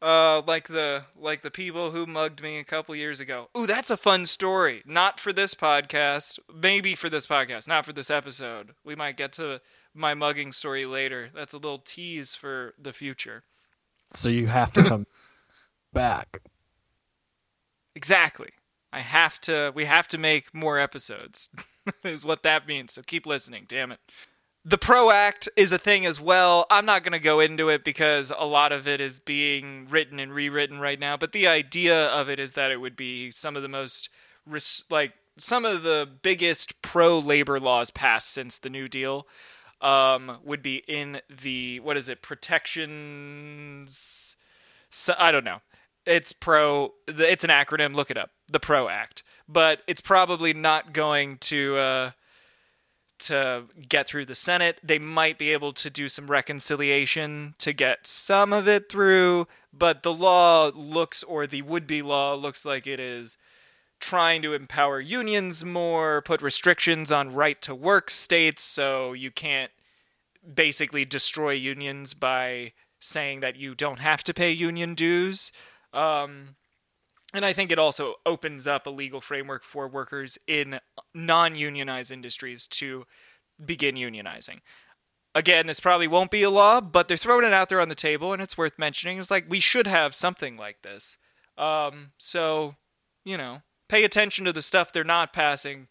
[0.01, 3.49] Uh, like the like the people who mugged me a couple years ago.
[3.59, 4.81] Ooh, that's a fun story.
[4.87, 6.39] Not for this podcast.
[6.55, 8.75] Maybe for this podcast, not for this episode.
[8.85, 9.61] We might get to
[9.95, 11.31] my mugging story later.
[11.35, 13.43] That's a little tease for the future.
[14.13, 15.09] So you have to come
[15.93, 16.43] back.
[17.97, 18.51] Exactly.
[18.93, 19.73] I have to.
[19.75, 21.51] We have to make more episodes.
[22.05, 22.95] is what that means.
[22.95, 23.67] So keep listening.
[23.69, 24.01] Damn it.
[24.65, 26.67] The Pro Act is a thing as well.
[26.71, 30.21] I'm not going to go into it because a lot of it is being written
[30.21, 31.17] and rewritten right now.
[31.17, 34.11] But the idea of it is that it would be some of the most
[34.47, 39.27] res- like some of the biggest pro labor laws passed since the New Deal.
[39.81, 44.37] Um, would be in the what is it protections?
[44.91, 45.61] So, I don't know
[46.09, 49.23] it's pro it's an acronym look it up the pro act.
[49.49, 52.11] But it's probably not going to uh
[53.21, 54.79] to get through the senate.
[54.83, 60.03] They might be able to do some reconciliation to get some of it through but
[60.03, 63.37] the law looks or the would-be law looks like it is
[64.01, 69.73] trying to empower unions more put restrictions on right to work states so you can't
[70.55, 75.53] basically destroy unions by saying that you don't have to pay union dues
[75.93, 76.57] um,
[77.35, 80.81] and I think it also opens up a legal framework for workers in
[81.15, 83.05] non unionized industries to
[83.65, 84.61] begin unionizing.
[85.35, 87.95] Again, this probably won't be a law, but they're throwing it out there on the
[87.95, 89.19] table, and it's worth mentioning.
[89.19, 91.19] It's like we should have something like this.
[91.59, 92.77] Um, so,
[93.25, 95.89] you know, pay attention to the stuff they're not passing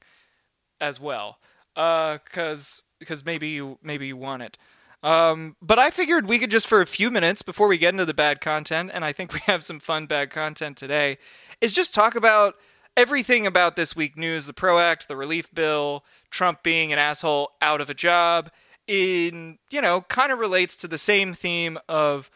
[0.82, 1.38] as well,
[1.76, 4.58] because because maybe you maybe you want it.
[5.04, 8.06] Um, but I figured we could just for a few minutes before we get into
[8.06, 11.18] the bad content, and I think we have some fun bad content today,
[11.62, 12.56] is just talk about
[12.96, 14.18] everything about this week.
[14.18, 18.52] News, the Pro Act, the relief bill, Trump being an asshole out of a job,
[18.88, 22.32] in you know, kind of relates to the same theme of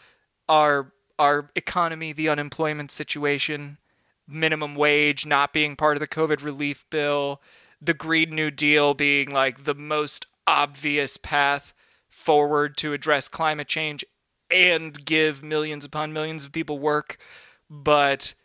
[0.47, 3.77] our our economy, the unemployment situation,
[4.27, 7.41] minimum wage not being part of the COVID relief bill,
[7.81, 11.73] the Green New Deal being like the most obvious path
[12.11, 14.05] forward to address climate change
[14.51, 17.17] and give millions upon millions of people work,
[17.69, 18.35] but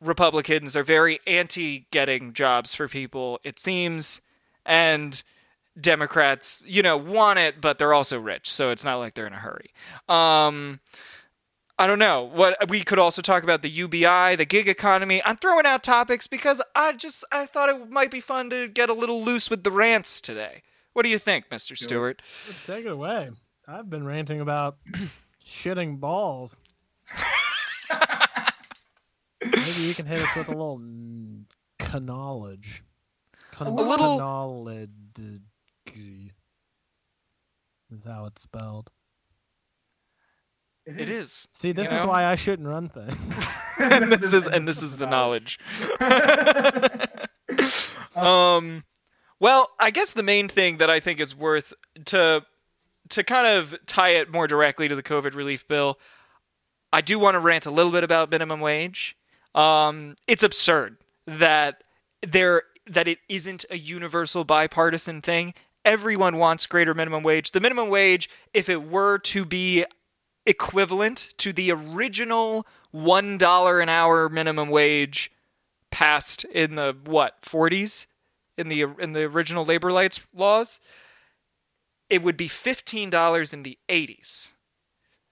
[0.00, 4.22] Republicans are very anti getting jobs for people, it seems,
[4.64, 5.22] and
[5.80, 9.32] Democrats, you know, want it, but they're also rich, so it's not like they're in
[9.32, 9.70] a hurry.
[10.08, 10.80] Um,
[11.78, 12.22] I don't know.
[12.22, 15.22] What we could also talk about the UBI, the gig economy.
[15.24, 18.90] I'm throwing out topics because I just I thought it might be fun to get
[18.90, 20.62] a little loose with the rants today.
[20.92, 21.76] What do you think, Mr.
[21.76, 22.20] Stewart?
[22.66, 23.30] Take it away.
[23.66, 24.76] I've been ranting about
[25.46, 26.56] shitting balls.
[29.40, 30.78] Maybe you can hit us with a little
[32.00, 32.82] knowledge.
[33.58, 34.90] A little- Knowledge.
[37.94, 38.90] Is how it's spelled.
[40.86, 41.46] It is.
[41.54, 42.08] See, this You is know?
[42.08, 43.48] why I shouldn't run things.
[43.78, 45.58] and this is and this is the knowledge.
[48.16, 48.82] um
[49.42, 51.72] well, I guess the main thing that I think is worth
[52.06, 52.46] to
[53.08, 55.98] to kind of tie it more directly to the COVID relief bill,
[56.92, 59.16] I do want to rant a little bit about minimum wage.
[59.56, 61.82] Um, it's absurd that
[62.24, 65.54] there that it isn't a universal bipartisan thing.
[65.84, 67.50] Everyone wants greater minimum wage.
[67.50, 69.84] The minimum wage, if it were to be
[70.46, 75.32] equivalent to the original one dollar an hour minimum wage
[75.90, 78.06] passed in the what 40s
[78.56, 80.80] in the in the original labor rights laws
[82.10, 84.50] it would be $15 in the 80s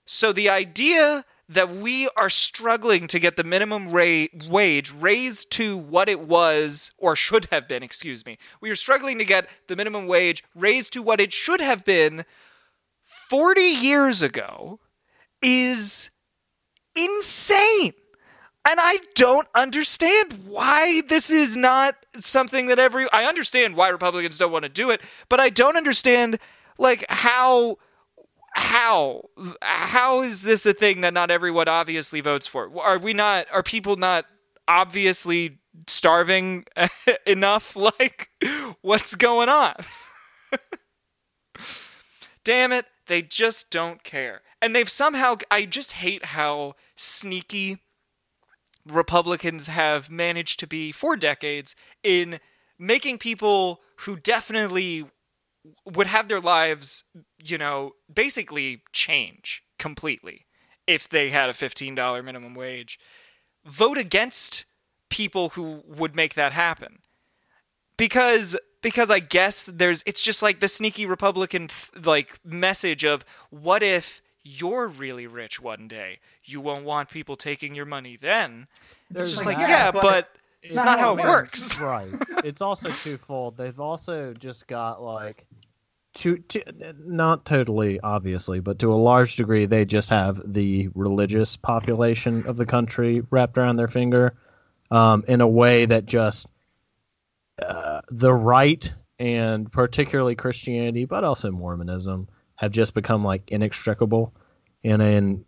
[0.07, 5.77] so the idea that we are struggling to get the minimum ra- wage raised to
[5.77, 9.77] what it was or should have been excuse me we are struggling to get the
[9.77, 12.25] minimum wage raised to what it should have been
[13.31, 14.81] 40 years ago
[15.43, 16.11] is
[16.95, 17.95] insane.
[18.69, 24.39] And I don't understand why this is not something that every I understand why Republicans
[24.39, 26.39] don't want to do it, but I don't understand
[26.79, 27.79] like how
[28.53, 29.23] how
[29.63, 32.71] how is this a thing that not everyone obviously votes for?
[32.81, 34.27] Are we not are people not
[34.69, 36.65] obviously starving
[37.27, 38.31] enough like
[38.83, 39.75] what's going on?
[42.45, 44.43] Damn it, they just don't care.
[44.63, 47.79] And they've somehow, I just hate how sneaky
[48.91, 52.41] Republicans have managed to be for decades in
[52.78, 55.07] making people who definitely
[55.84, 57.05] would have their lives,
[57.43, 60.47] you know, basically change completely
[60.86, 62.99] if they had a $15 minimum wage,
[63.64, 64.64] vote against
[65.09, 67.01] people who would make that happen.
[67.97, 71.68] Because because I guess there's it's just like the sneaky Republican
[72.03, 77.74] like message of what if you're really rich one day you won't want people taking
[77.74, 78.66] your money then
[79.11, 80.28] it's just like that, yeah but but
[80.62, 81.80] it's it's not how it works.
[81.80, 82.09] works right.
[82.45, 83.57] It's also twofold.
[83.57, 85.47] They've also just got like
[86.14, 91.57] to, to not totally obviously, but to a large degree, they just have the religious
[91.57, 94.34] population of the country wrapped around their finger
[94.91, 96.47] um, in a way that just
[97.62, 102.28] uh, the right and particularly Christianity, but also Mormonism,
[102.61, 104.35] have just become like inextricable
[104.83, 105.43] in an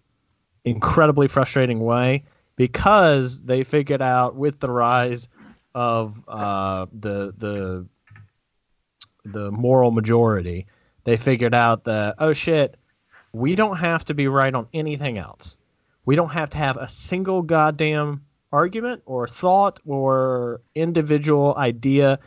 [0.64, 2.24] incredibly frustrating way
[2.56, 5.28] because they figured out with the rise
[5.74, 7.86] of uh, the the
[9.26, 10.66] the moral majority,
[11.04, 12.78] they figured out that oh shit,
[13.34, 15.58] we don't have to be right on anything else.
[16.06, 22.18] We don't have to have a single goddamn argument or thought or individual idea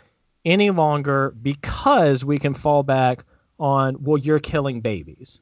[0.46, 3.26] any longer because we can fall back
[3.60, 5.40] on well you're killing babies.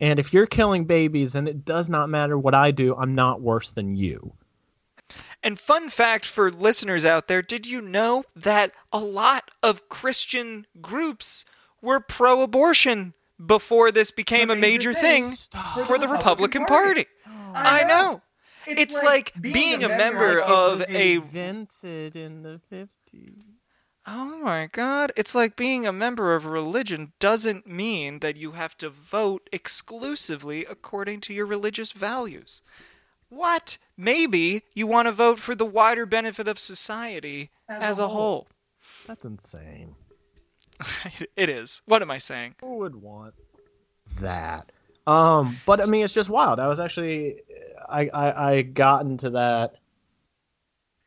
[0.00, 2.94] And if you're killing babies, then it does not matter what I do.
[2.96, 4.34] I'm not worse than you.
[5.42, 10.66] And fun fact for listeners out there, did you know that a lot of Christian
[10.80, 11.44] groups
[11.80, 13.14] were pro abortion
[13.44, 15.30] before this became a major thing
[15.86, 17.06] for the Republican Party?
[17.26, 17.30] Oh.
[17.54, 18.22] I know.
[18.66, 23.45] It's like being a member of a invented in the 50s.
[24.06, 25.12] Oh my god.
[25.16, 29.48] It's like being a member of a religion doesn't mean that you have to vote
[29.52, 32.62] exclusively according to your religious values.
[33.28, 33.78] What?
[33.96, 38.46] Maybe you want to vote for the wider benefit of society as, a whole.
[39.06, 39.96] That's insane.
[41.36, 41.82] it is.
[41.86, 42.54] What am I saying?
[42.60, 43.34] Who would want
[44.20, 44.70] that?
[45.08, 46.60] Um, but I mean, it's just wild.
[46.60, 47.36] I was actually,
[47.88, 49.74] I, I, I got into that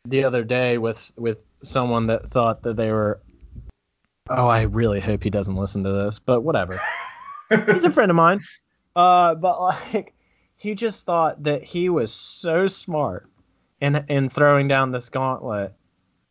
[0.05, 3.21] the other day with with someone that thought that they were.
[4.29, 6.79] Oh, I really hope he doesn't listen to this, but whatever.
[7.49, 8.41] He's a friend of mine.
[8.95, 10.13] Uh, but like,
[10.55, 13.29] he just thought that he was so smart
[13.81, 15.73] in in throwing down this gauntlet.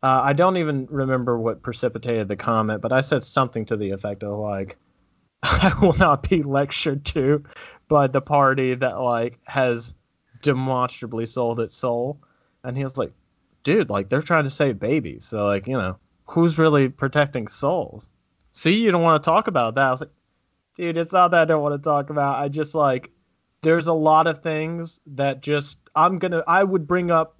[0.01, 3.91] Uh, I don't even remember what precipitated the comment, but I said something to the
[3.91, 4.77] effect of like,
[5.43, 7.43] "I will not be lectured to
[7.89, 9.93] by the party that like has
[10.41, 12.19] demonstrably sold its soul."
[12.63, 13.11] And he was like,
[13.63, 18.09] "Dude, like they're trying to save babies, so like you know, who's really protecting souls?
[18.51, 19.85] See, you don't want to talk about that.
[19.85, 20.11] I was like,
[20.75, 22.41] dude, it's not that I don't want to talk about.
[22.41, 23.11] I just like
[23.61, 27.37] there's a lot of things that just I'm gonna I would bring up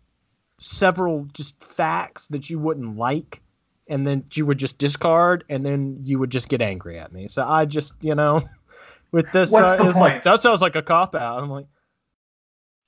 [0.59, 3.41] several just facts that you wouldn't like
[3.87, 7.27] and then you would just discard and then you would just get angry at me.
[7.27, 8.47] So I just, you know,
[9.11, 11.41] with this uh, it's like that sounds like a cop out.
[11.41, 11.65] I'm like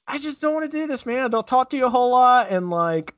[0.08, 1.20] I just don't want to do this, man.
[1.20, 3.16] I don't talk to you a whole lot and like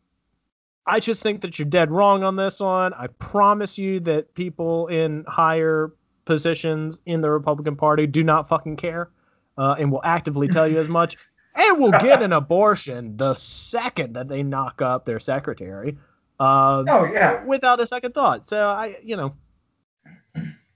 [0.85, 2.93] I just think that you're dead wrong on this one.
[2.93, 5.93] I promise you that people in higher
[6.25, 9.09] positions in the Republican Party do not fucking care
[9.57, 11.15] uh, and will actively tell you as much
[11.55, 15.97] and will get an abortion the second that they knock up their secretary
[16.39, 17.43] uh, Oh yeah.
[17.45, 18.49] without a second thought.
[18.49, 19.35] So I, you know,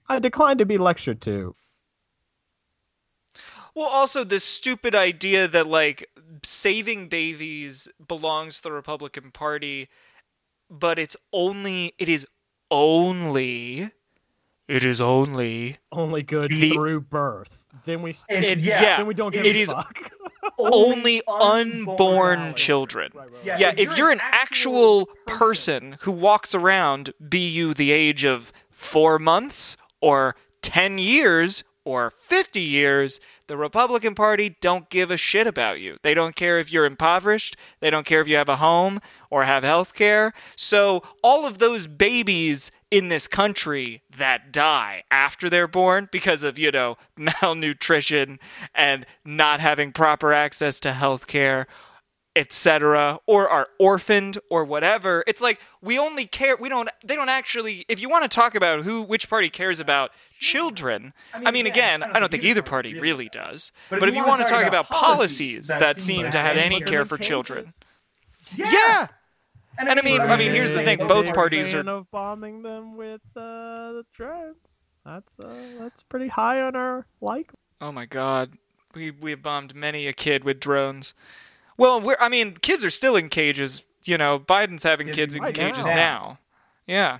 [0.08, 1.54] I declined to be lectured to.
[3.74, 6.08] Well, also this stupid idea that like
[6.48, 9.88] saving babies belongs to the Republican Party,
[10.70, 12.26] but it's only it is
[12.70, 13.90] only
[14.66, 17.62] it is only Only good The- through birth.
[17.84, 18.82] Then we It- it, yeah.
[18.82, 20.10] yeah, then we don't give it a is fuck.
[20.58, 23.10] only unborn children.
[23.14, 23.44] Right, right, right.
[23.44, 28.52] Yeah, Yeah, if you're an actual person who walks around, be you the age of
[28.70, 35.46] four months or 10 years or 50 years, the Republican Party don't give a shit
[35.46, 35.96] about you.
[36.02, 37.56] They don't care if you're impoverished.
[37.80, 40.34] They don't care if you have a home or have health care.
[40.54, 46.58] So, all of those babies in this country that die after they're born because of,
[46.58, 46.98] you know,
[47.42, 48.38] malnutrition
[48.74, 51.66] and not having proper access to health care
[52.38, 55.24] etc or are orphaned or whatever.
[55.26, 58.54] It's like we only care we don't they don't actually if you want to talk
[58.54, 60.10] about who which party cares about
[60.40, 63.72] children i mean, again i don't think either party really does.
[63.90, 67.18] But, if you want to talk about policies that seem to have any care for
[67.18, 67.72] children.
[68.54, 69.08] yeah.
[69.78, 73.20] And I mean- I mean, here's the thing, both parties are- of bombing them with
[73.36, 74.78] uh, the drones.
[75.04, 77.50] That's uh, that's pretty high on our like.
[77.80, 78.52] oh my god.
[78.94, 81.14] We we have bombed many a kid with drones
[81.78, 85.42] well we're i mean kids are still in cages you know biden's having Kids in
[85.52, 85.94] cages now.
[85.94, 86.38] now
[86.86, 87.18] yeah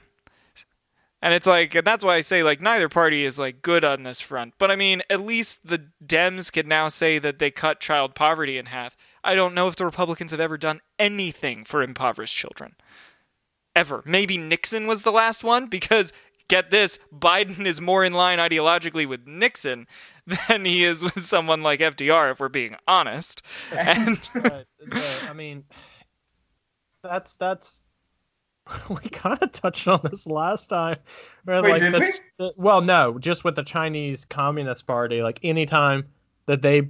[1.21, 4.05] And it's like, and that's why I say, like, neither party is, like, good on
[4.05, 4.55] this front.
[4.57, 8.57] But I mean, at least the Dems can now say that they cut child poverty
[8.57, 8.97] in half.
[9.25, 12.77] I don't know if the Republicans have ever done anything for impoverished children.
[13.75, 14.03] Ever.
[14.07, 16.13] Maybe Nixon was the last one, because
[16.49, 19.87] get this, Biden is more in line ideologically with Nixon
[20.49, 23.43] than he is with someone like FDR, if we're being honest.
[23.71, 25.65] And but the, I mean,
[27.03, 27.83] that's that's
[28.89, 30.97] we kind of touched on this last time.
[31.45, 35.41] Where Wait, like did the, the- well, no, just with the Chinese Communist Party, like
[35.43, 36.07] anytime
[36.47, 36.89] that they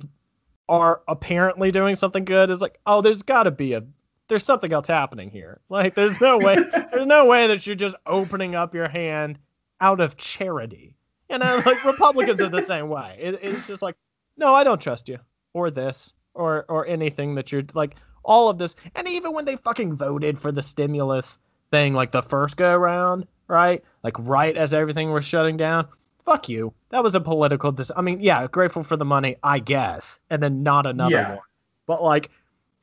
[0.69, 3.83] are apparently doing something good, is like, oh, there's got to be a
[4.29, 5.59] there's something else happening here.
[5.71, 6.57] Like, there's no way,
[6.93, 9.39] there's no way that you're just opening up your hand
[9.81, 10.95] out of charity.
[11.31, 13.17] You know, like Republicans are the same way.
[13.21, 13.97] It, it's just like,
[14.37, 15.19] no, I don't trust you,
[15.55, 18.75] or this, or or anything that you're like all of this.
[18.95, 21.39] And even when they fucking voted for the stimulus
[21.71, 23.83] thing, like the first go round, right?
[24.03, 25.89] Like right as everything was shutting down.
[26.25, 26.75] Fuck you.
[26.91, 27.73] That was a political.
[27.73, 31.29] Dis- I mean, yeah, grateful for the money, I guess, and then not another Yeah.
[31.31, 31.39] one.
[31.87, 32.31] But like,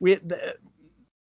[0.00, 0.56] we th-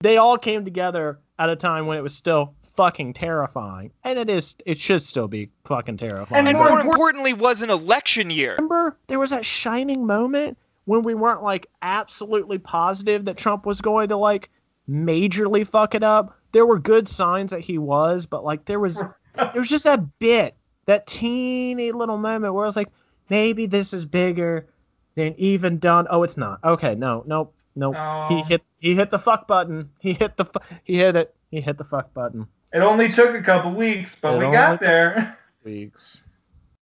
[0.01, 4.29] they all came together at a time when it was still fucking terrifying, and it
[4.29, 4.55] is.
[4.65, 6.47] It should still be fucking terrifying.
[6.47, 8.55] And and more importantly, was an election year.
[8.57, 13.81] remember there was that shining moment when we weren't like absolutely positive that Trump was
[13.81, 14.49] going to like
[14.89, 16.37] majorly fuck it up.
[16.53, 18.95] There were good signs that he was, but like there was
[19.35, 20.55] there was just that bit,
[20.85, 22.89] that teeny little moment where I was like,
[23.29, 24.67] maybe this is bigger
[25.15, 26.07] than even done.
[26.09, 26.63] Oh, it's not.
[26.63, 27.91] Okay, no, no, no.
[28.29, 29.89] He hit he hit the fuck button.
[29.99, 31.35] He hit the fu- he hit it.
[31.49, 32.47] He hit the fuck button.
[32.73, 35.37] It only took a couple weeks, but It we got there.
[35.63, 36.21] weeks.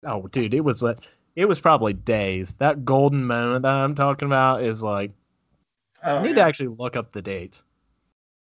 [0.06, 0.98] Oh, dude, it was like
[1.36, 2.54] it was probably days.
[2.56, 5.12] That golden moment that I'm talking about is like
[6.04, 7.64] Oh, I need to actually look up the dates.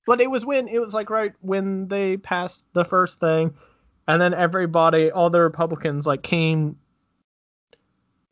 [0.07, 3.53] But it was when it was like right when they passed the first thing,
[4.07, 6.75] and then everybody, all the Republicans, like came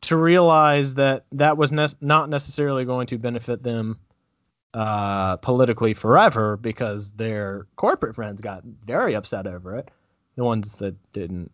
[0.02, 3.96] to realize that that was ne- not necessarily going to benefit them
[4.74, 9.90] uh, politically forever because their corporate friends got very upset over it.
[10.36, 11.50] The ones that didn't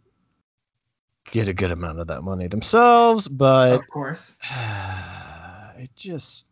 [1.31, 4.35] get a good amount of that money themselves, but Of course.
[5.79, 6.47] it just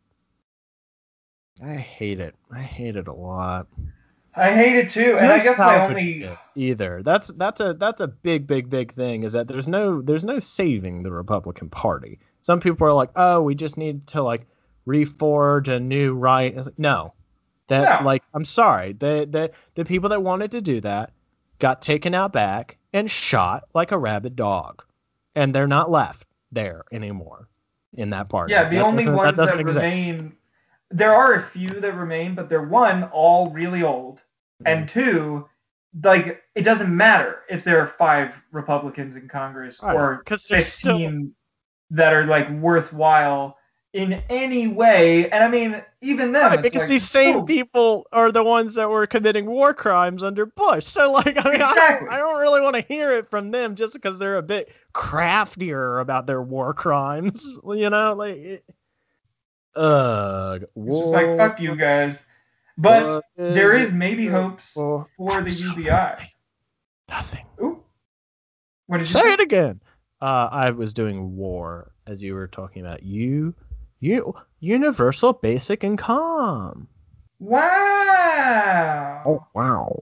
[1.63, 2.35] I hate it.
[2.51, 3.69] I hate it a lot.
[4.37, 7.03] I hate it too, and I guess my only either.
[7.05, 10.41] That's that's a that's a big big big thing is that there's no there's no
[10.41, 12.19] saving the Republican Party.
[12.43, 14.47] Some people are like, "Oh, we just need to like
[14.87, 17.15] reforge a new right." No.
[17.69, 18.07] That No.
[18.07, 18.93] like I'm sorry.
[18.93, 21.13] The the the people that wanted to do that
[21.59, 24.83] got taken out back and shot like a rabid dog,
[25.35, 27.49] and they're not left there anymore
[27.95, 28.53] in that party.
[28.53, 29.83] Yeah, the That only ones that, doesn't exist.
[29.83, 30.37] remain.
[30.91, 34.19] There are a few that remain, but they're one all really old,
[34.63, 34.67] Mm-hmm.
[34.67, 35.49] and two,
[36.05, 40.99] like it doesn't matter if there are five Republicans in Congress or because they're still
[40.99, 41.35] fifteen
[41.91, 43.57] that are like worthwhile
[43.95, 45.31] in any way.
[45.31, 48.75] And I mean, even then, Right, because like, these same oh, people are the ones
[48.75, 50.85] that were committing war crimes under Bush.
[50.85, 53.77] So, like, I mean, I, don't, I don't really want to hear it from them
[53.77, 57.49] just because they're a bit craftier about their war crimes.
[57.65, 58.65] You know, like, it,
[59.75, 60.65] ugh.
[60.77, 62.25] It's just like fuck you guys.
[62.77, 66.25] But there is maybe hopes for the UBI.
[67.09, 67.47] Nothing.
[67.61, 67.83] Ooh.
[68.87, 69.33] What did you Say say?
[69.33, 69.81] it again.
[70.21, 73.55] Uh, I was doing war as you were talking about you,
[74.05, 76.87] you universal basic income.
[77.39, 79.23] Wow.
[79.27, 79.99] Oh wow.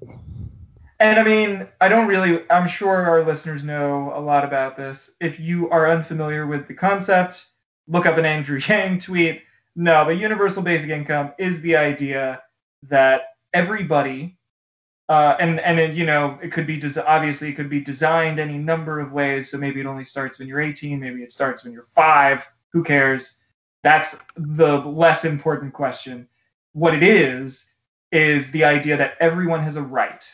[0.98, 5.12] And I mean, I don't really, I'm sure our listeners know a lot about this.
[5.20, 7.46] If you are unfamiliar with the concept,
[7.88, 9.42] look up an Andrew Yang tweet.
[9.74, 12.42] No, but universal basic income is the idea
[12.88, 14.36] that everybody,
[15.08, 18.38] uh, and and it, you know, it could be des- obviously it could be designed
[18.38, 19.50] any number of ways.
[19.50, 22.46] So maybe it only starts when you're 18, maybe it starts when you're five.
[22.72, 23.36] Who cares?
[23.82, 26.28] That's the less important question.
[26.72, 27.66] What it is
[28.12, 30.24] is the idea that everyone has a right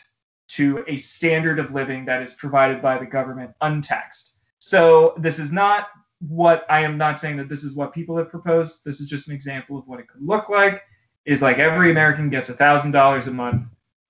[0.49, 4.33] to a standard of living that is provided by the government untaxed.
[4.59, 5.87] So this is not
[6.19, 8.83] what I am not saying that this is what people have proposed.
[8.83, 10.83] This is just an example of what it could look like.
[11.25, 13.67] Is like every American gets a thousand dollars a month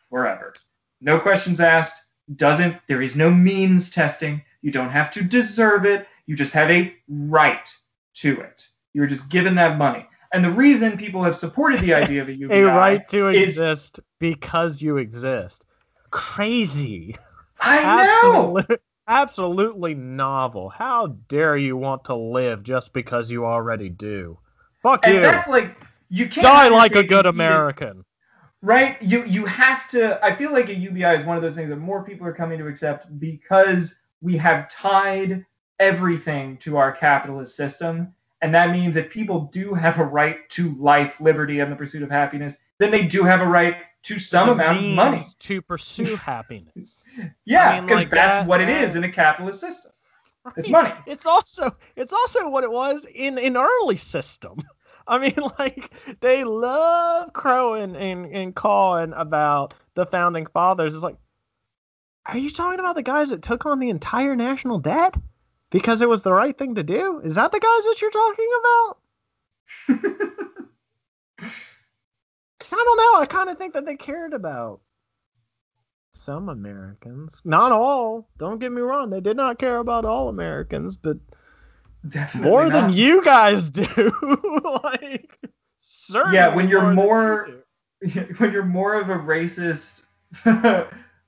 [0.09, 0.53] forever.
[1.01, 2.05] No questions asked.
[2.35, 4.41] Doesn't there is no means testing.
[4.61, 6.07] You don't have to deserve it.
[6.27, 7.73] You just have a right
[8.15, 8.67] to it.
[8.93, 10.05] You're just given that money.
[10.33, 13.49] And the reason people have supported the idea of a UBI A right to is-
[13.49, 15.65] exist because you exist.
[16.11, 17.15] Crazy.
[17.61, 18.61] I know.
[19.07, 20.69] Absolutely novel.
[20.69, 24.37] How dare you want to live just because you already do?
[24.83, 25.21] Fuck And you.
[25.21, 25.75] that's like
[26.09, 28.05] you can't Die like a good American.
[28.61, 29.01] right?
[29.01, 30.23] You you have to.
[30.23, 32.59] I feel like a UBI is one of those things that more people are coming
[32.59, 35.43] to accept because we have tied
[35.79, 40.73] everything to our capitalist system, and that means if people do have a right to
[40.75, 44.47] life, liberty, and the pursuit of happiness, then they do have a right to some
[44.47, 45.21] The amount of money.
[45.39, 47.05] to pursue happiness.
[47.45, 49.91] Yeah, mean, because like that's that- what it is in a capitalist system.
[50.55, 50.93] It's money.
[51.05, 54.59] It's also it's also what it was in an early system.
[55.07, 60.95] I mean, like they love crowing and, and cawing about the founding fathers.
[60.95, 61.17] It's like,
[62.25, 65.15] are you talking about the guys that took on the entire national debt
[65.69, 67.19] because it was the right thing to do?
[67.23, 68.97] Is that the guys that you're talking about?
[72.59, 73.21] Because I don't know.
[73.21, 74.81] I kind of think that they cared about
[76.13, 78.27] some Americans, not all.
[78.37, 81.17] Don't get me wrong; they did not care about all Americans, but
[82.07, 83.85] Definitely more than you guys do.
[84.83, 85.37] like,
[85.81, 86.35] certainly.
[86.35, 87.47] Yeah, when you're you more-
[88.05, 88.09] do.
[88.37, 90.01] when you're more of a racist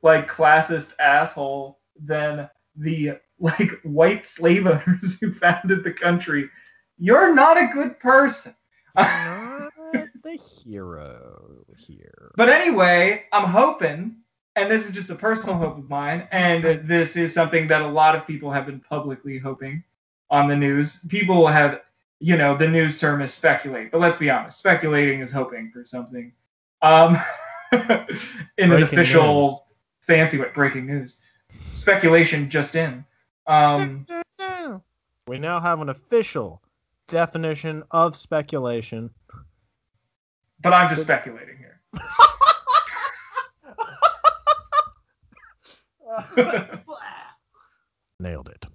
[0.04, 6.50] like classist asshole than the like white slave owners who founded the country.
[6.98, 8.56] You're not a good person.
[8.96, 9.72] Not
[10.24, 12.32] the hero here.
[12.36, 14.16] but anyway i'm hoping
[14.56, 17.88] and this is just a personal hope of mine and this is something that a
[17.88, 19.84] lot of people have been publicly hoping
[20.30, 21.00] on the news.
[21.10, 21.82] People have
[22.20, 25.84] you know the news term is speculate but let's be honest speculating is hoping for
[25.86, 26.32] something.
[26.82, 27.20] Um
[27.72, 29.68] in an Breaking official
[30.06, 31.22] fancy way breaking news
[31.72, 33.04] speculation just in
[33.48, 34.06] um
[35.28, 36.62] we now have an official
[37.08, 39.10] definition of speculation.
[40.62, 41.80] but i'm just speculating here
[48.20, 48.66] Nailed it.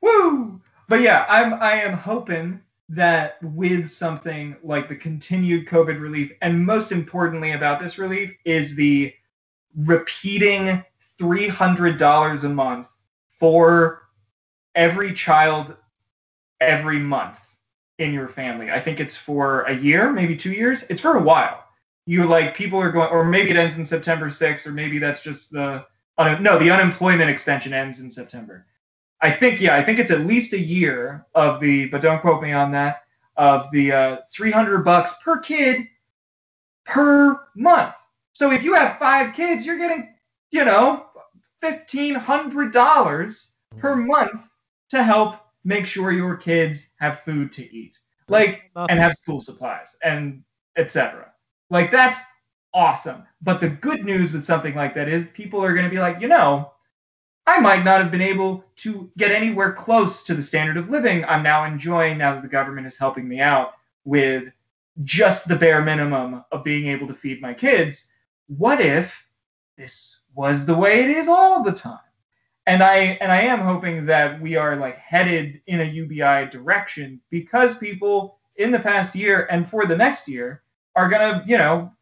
[0.00, 0.60] Woo!
[0.88, 6.64] But yeah, I'm I am hoping that with something like the continued COVID relief, and
[6.64, 9.12] most importantly about this relief is the
[9.86, 10.84] repeating
[11.18, 12.88] three hundred dollars a month
[13.38, 14.02] for
[14.74, 15.76] every child
[16.60, 17.40] every month
[17.98, 18.70] in your family.
[18.70, 20.84] I think it's for a year, maybe two years.
[20.88, 21.64] It's for a while.
[22.06, 25.22] You like people are going, or maybe it ends in September 6th, or maybe that's
[25.22, 25.84] just the
[26.18, 28.66] no, the unemployment extension ends in September.
[29.20, 32.42] I think yeah, I think it's at least a year of the, but don't quote
[32.42, 33.02] me on that,
[33.36, 35.86] of the uh, 300 bucks per kid
[36.84, 37.94] per month.
[38.32, 40.13] So if you have five kids, you're getting,
[40.54, 41.06] you know,
[41.60, 44.06] fifteen hundred dollars per mm-hmm.
[44.06, 44.48] month
[44.90, 47.98] to help make sure your kids have food to eat,
[48.28, 50.44] like and have school supplies and
[50.76, 51.32] etc.
[51.70, 52.20] Like that's
[52.72, 53.24] awesome.
[53.42, 56.20] But the good news with something like that is people are going to be like,
[56.20, 56.70] you know,
[57.48, 61.24] I might not have been able to get anywhere close to the standard of living
[61.24, 63.72] I'm now enjoying now that the government is helping me out
[64.04, 64.44] with
[65.02, 68.12] just the bare minimum of being able to feed my kids.
[68.46, 69.26] What if
[69.76, 71.98] this was the way it is all the time?
[72.66, 77.20] And I and I am hoping that we are like headed in a UBI direction
[77.30, 80.62] because people in the past year and for the next year
[80.96, 81.92] are gonna, you know,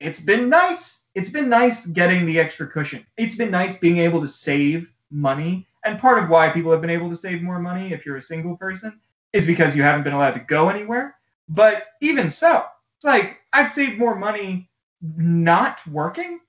[0.00, 1.06] it's been nice.
[1.14, 3.04] It's been nice getting the extra cushion.
[3.16, 5.66] It's been nice being able to save money.
[5.84, 8.22] And part of why people have been able to save more money if you're a
[8.22, 9.00] single person
[9.32, 11.16] is because you haven't been allowed to go anywhere.
[11.48, 12.64] But even so,
[12.96, 14.70] it's like I've saved more money
[15.16, 16.40] not working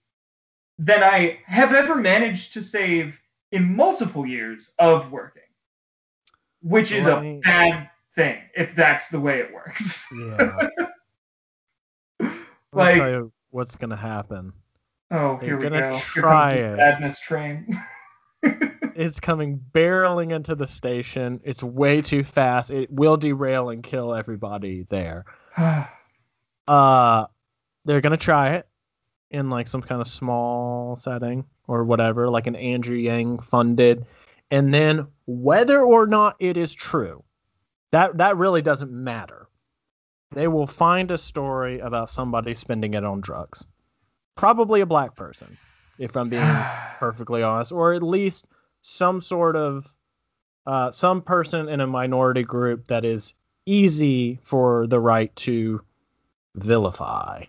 [0.80, 3.20] than I have ever managed to save
[3.52, 5.44] in multiple years of working,
[6.62, 10.06] which is a bad thing if that's the way it works.
[10.18, 10.68] Yeah.
[12.22, 12.30] I'll
[12.74, 14.54] Like- tell you what's gonna happen.
[15.12, 15.96] Oh, They're here we gonna go.
[15.96, 16.78] Here try comes this it.
[16.78, 17.68] sadness train.
[18.96, 21.40] It's coming barreling into the station.
[21.46, 22.70] It's way too fast.
[22.70, 25.26] It will derail and kill everybody there.
[26.68, 27.26] Uh,
[27.86, 28.68] they're gonna try it
[29.32, 34.06] in like some kind of small setting or whatever, like an Andrew Yang funded,
[34.52, 37.24] and then whether or not it is true,
[37.92, 39.48] that that really doesn't matter.
[40.32, 43.66] They will find a story about somebody spending it on drugs,
[44.36, 45.58] probably a black person,
[45.98, 46.56] if I'm being
[47.00, 48.46] perfectly honest, or at least
[48.82, 49.94] some sort of
[50.66, 53.34] uh, some person in a minority group that is
[53.66, 55.82] easy for the right to
[56.56, 57.44] vilify.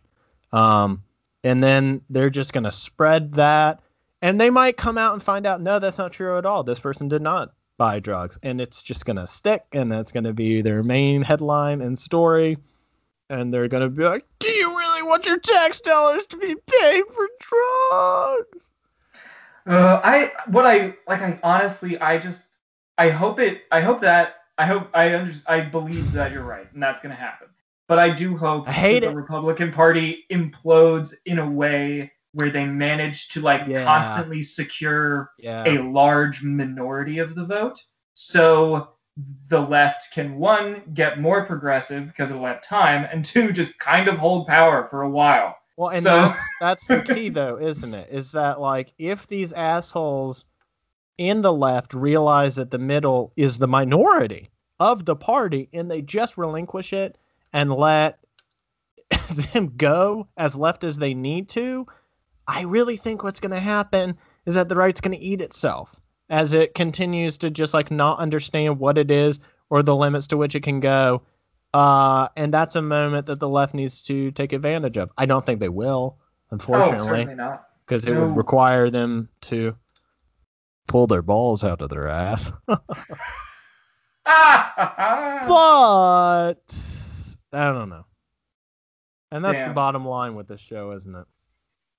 [0.53, 1.03] Um,
[1.45, 3.81] and then they're just going to spread that.
[4.23, 6.63] And they might come out and find out, no, that's not true at all.
[6.63, 8.39] This person did not buy drugs.
[8.43, 9.65] And it's just going to stick.
[9.73, 12.59] And that's going to be their main headline and story.
[13.31, 16.55] And they're going to be like, do you really want your tax dollars to be
[16.55, 18.71] paid for drugs?
[19.67, 21.21] Uh, I what I like.
[21.21, 22.43] I honestly, I just,
[22.99, 23.63] I hope it.
[23.71, 24.37] I hope that.
[24.59, 27.49] I hope I under, I believe that you're right, and that's gonna happen.
[27.91, 32.65] But I do hope I hate the Republican Party implodes in a way where they
[32.65, 33.83] manage to like Yeah.
[33.83, 35.65] constantly secure Yeah.
[35.67, 37.83] a large minority of the vote,
[38.15, 38.91] so
[39.49, 44.07] the left can one get more progressive because it'll have time, and two just kind
[44.07, 45.57] of hold power for a while.
[45.77, 48.09] Well, and So- that's that's the key though, isn't it?
[48.09, 50.45] Is that like if these assholes
[51.19, 56.03] in the left realize that the middle is the minority of the party and they
[56.03, 57.19] just relinquish it
[57.53, 58.19] and let
[59.53, 61.87] them go as left as they need to,
[62.47, 66.01] I really think what's going to happen is that the right's going to eat itself
[66.31, 70.37] as it continues to just like not understand what it is or the limits to
[70.37, 71.23] which it can go.
[71.75, 75.11] Uh, and that's a moment that the left needs to take advantage of.
[75.19, 76.23] I don't think they will, Oh,
[76.53, 77.67] unfortunately, certainly not.
[77.87, 79.77] because it would require them to
[80.89, 82.51] pull their balls out of their ass.
[85.47, 86.57] But
[87.53, 88.05] I don't know.
[89.33, 91.27] And that's the bottom line with this show, isn't it?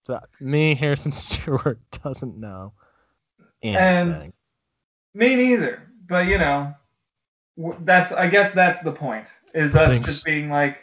[0.07, 2.73] So me, Harrison Stewart, doesn't know
[3.63, 4.33] And- anything.
[5.13, 5.83] Me neither.
[6.07, 6.73] But you know,
[7.81, 9.27] that's I guess that's the point.
[9.53, 10.09] Is us Thanks.
[10.09, 10.77] just being like,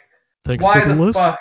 [0.45, 1.17] Thanks why the, the list.
[1.17, 1.39] fuck?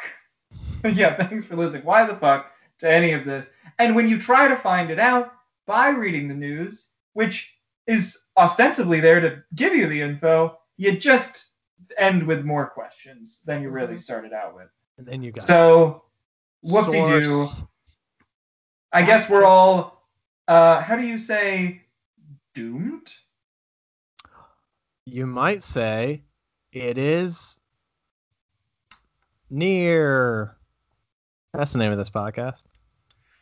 [0.94, 1.84] yeah, thanks for listening.
[1.84, 3.48] Why the fuck to any of this?
[3.78, 5.32] And when you try to find it out
[5.66, 7.54] by reading the news, which
[7.86, 11.48] is ostensibly there to give you the info, you just
[11.96, 14.00] end with more questions than you really Mhm.
[14.00, 14.68] started out with.
[14.98, 16.04] And then you got So,
[16.62, 17.46] whoop-de-doo.
[18.92, 20.08] I guess we're all,
[20.48, 21.82] uh, how do you say,
[22.54, 23.14] doomed?
[25.04, 26.24] You might say
[26.72, 27.60] it is
[29.50, 30.56] near.
[31.54, 32.64] That's the name of this podcast.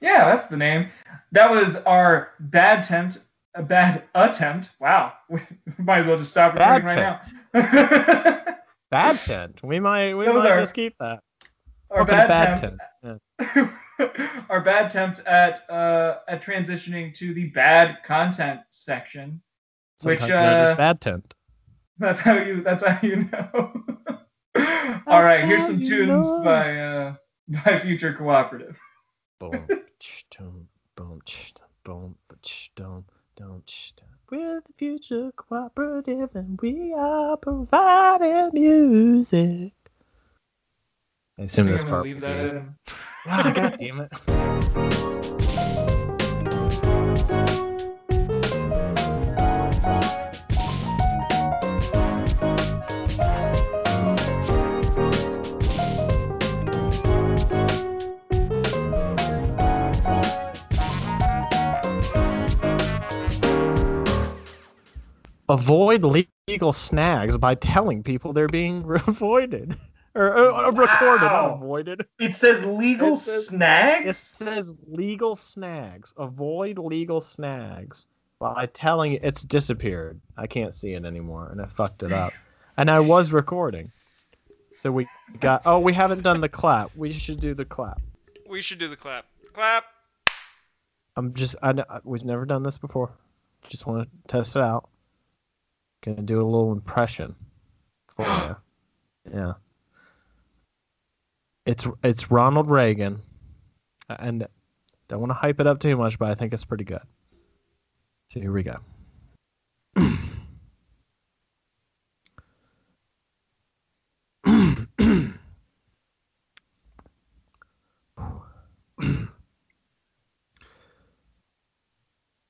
[0.01, 0.91] Yeah, that's the name.
[1.33, 3.19] That was our bad attempt.
[3.55, 4.71] A bad attempt.
[4.81, 5.41] Wow, we
[5.79, 7.21] might as well just stop recording right now.
[8.91, 9.63] Bad tent.
[9.63, 10.15] We might.
[10.15, 11.21] We might our- just keep that.
[11.91, 12.81] our to bad, tent.
[13.03, 13.69] Yeah.
[14.51, 19.41] our bad attempt at uh at transitioning to the bad content section.
[20.03, 21.35] Which, Sometimes as uh, bad tent.
[21.99, 22.63] That's how you.
[22.63, 23.73] That's how you know.
[25.07, 26.43] All right, here's some tunes know.
[26.45, 27.15] by uh
[27.49, 28.79] by Future Cooperative.
[29.41, 29.67] boom,
[29.99, 32.17] ch, dum, boom, ch, dum, boom,
[32.77, 33.05] dum,
[33.37, 34.09] dum, ch, dum.
[34.29, 39.73] We're the future cooperative, and we are providing music.
[41.39, 42.05] I assume I this think part.
[42.05, 42.75] leave will that in.
[43.29, 44.13] Ah, God damn it!
[65.49, 66.03] Avoid
[66.49, 69.79] legal snags by telling people they're being avoided
[70.15, 72.07] or, or, or recorded, not avoided.
[72.19, 73.53] It says legal It says-
[74.07, 76.15] It says legal snags.
[76.17, 78.07] Avoid legal snags
[78.39, 80.21] by telling it's disappeared.
[80.37, 82.33] I can't see it anymore, and I fucked it up.
[82.79, 83.91] And I was recording,
[84.75, 85.07] so we
[85.41, 85.63] got.
[85.65, 86.91] Oh, we haven't done the clap.
[86.95, 88.01] We should do the clap.
[88.49, 89.25] We should do the clap.
[89.55, 89.85] Clap.
[91.17, 91.57] I'm just.
[91.63, 93.11] I, kn- we've never done this before.
[93.69, 94.89] Just want to test it out.
[96.03, 97.35] Gonna do a little impression
[98.09, 98.57] for you.
[99.35, 99.55] Yeah.
[101.67, 103.23] It's it's Ronald Reagan,
[104.09, 104.47] and
[105.09, 107.03] don't want to hype it up too much, but I think it's pretty good.
[108.31, 108.77] So here we go.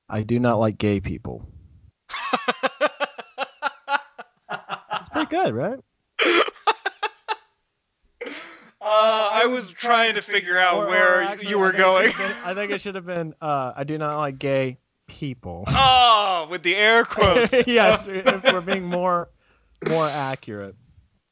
[0.09, 1.47] I do not like gay people.
[5.29, 5.79] It's pretty good, right?
[8.79, 11.83] Uh, I was trying to figure out Or- or where actually, you were think it
[11.83, 12.07] going.
[12.11, 13.33] been- I think it should have been.
[13.41, 15.65] Uh, I do not like gay people.
[15.69, 17.51] Oh, with the air quotes.
[17.67, 19.29] yes, if we're being more
[19.89, 20.75] more accurate.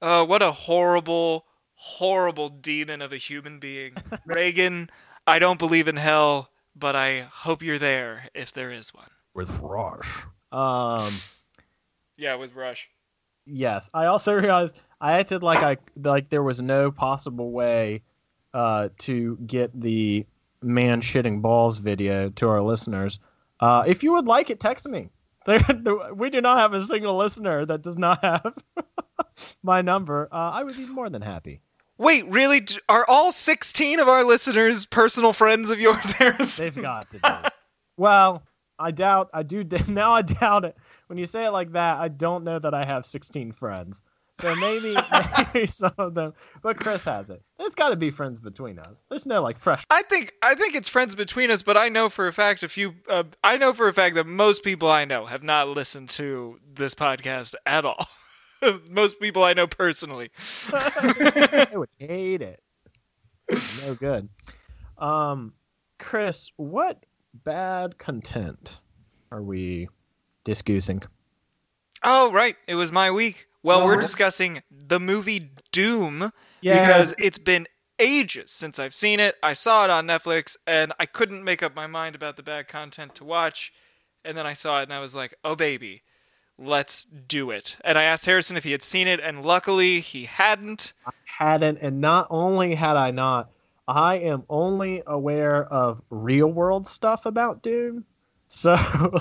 [0.02, 3.94] Uh, what a horrible, horrible demon of a human being.
[4.26, 4.90] Reagan,
[5.28, 9.10] I don't believe in hell, but I hope you're there if there is one.
[9.34, 10.24] With Rush.
[10.52, 11.12] Um.
[12.18, 12.90] Yeah, with Rush.
[13.46, 18.02] Yes, I also realized I acted like I like there was no possible way
[18.54, 20.26] uh, to get the
[20.62, 23.20] man shitting balls video to our listeners.
[23.60, 25.10] Uh, if you would like it, text me.
[26.16, 28.56] We do not have a single listener that does not have
[29.64, 30.28] my number.
[30.32, 31.62] Uh, I would be more than happy.
[32.00, 32.66] Wait, really?
[32.90, 36.58] Are all 16 of our listeners personal friends of yours, Harris?
[36.58, 37.50] They've got to be.
[37.96, 38.44] well,
[38.80, 39.30] I doubt.
[39.34, 40.14] I do now.
[40.14, 40.76] I doubt it.
[41.08, 44.02] When you say it like that, I don't know that I have 16 friends.
[44.42, 44.98] So maybe,
[45.54, 47.42] maybe some of them, but Chris has it.
[47.60, 49.06] It's got to be friends between us.
[49.10, 49.84] There's no like fresh.
[49.90, 52.68] I think I think it's friends between us, but I know for a fact a
[52.68, 52.96] few.
[53.10, 56.60] Uh, I know for a fact that most people I know have not listened to
[56.74, 58.08] this podcast at all.
[58.90, 60.32] most people I know personally.
[60.74, 62.62] I would hate it.
[63.86, 64.28] No good.
[64.98, 65.54] Um,
[65.98, 68.82] Chris, what bad content
[69.32, 69.88] are we
[70.46, 71.04] discussing?
[72.04, 72.56] Oh, right.
[72.68, 73.48] It was my week.
[73.62, 76.32] Well, Well, we're we're- discussing the movie Doom
[76.62, 77.68] because it's been
[78.00, 79.36] ages since I've seen it.
[79.44, 82.68] I saw it on Netflix and I couldn't make up my mind about the bad
[82.68, 83.74] content to watch.
[84.24, 86.04] And then I saw it and I was like, oh, baby,
[86.58, 87.76] let's do it.
[87.84, 90.94] And I asked Harrison if he had seen it, and luckily he hadn't.
[91.06, 93.50] I hadn't, and not only had I not,
[93.88, 98.06] I am only aware of real world stuff about Doom.
[98.56, 98.74] So,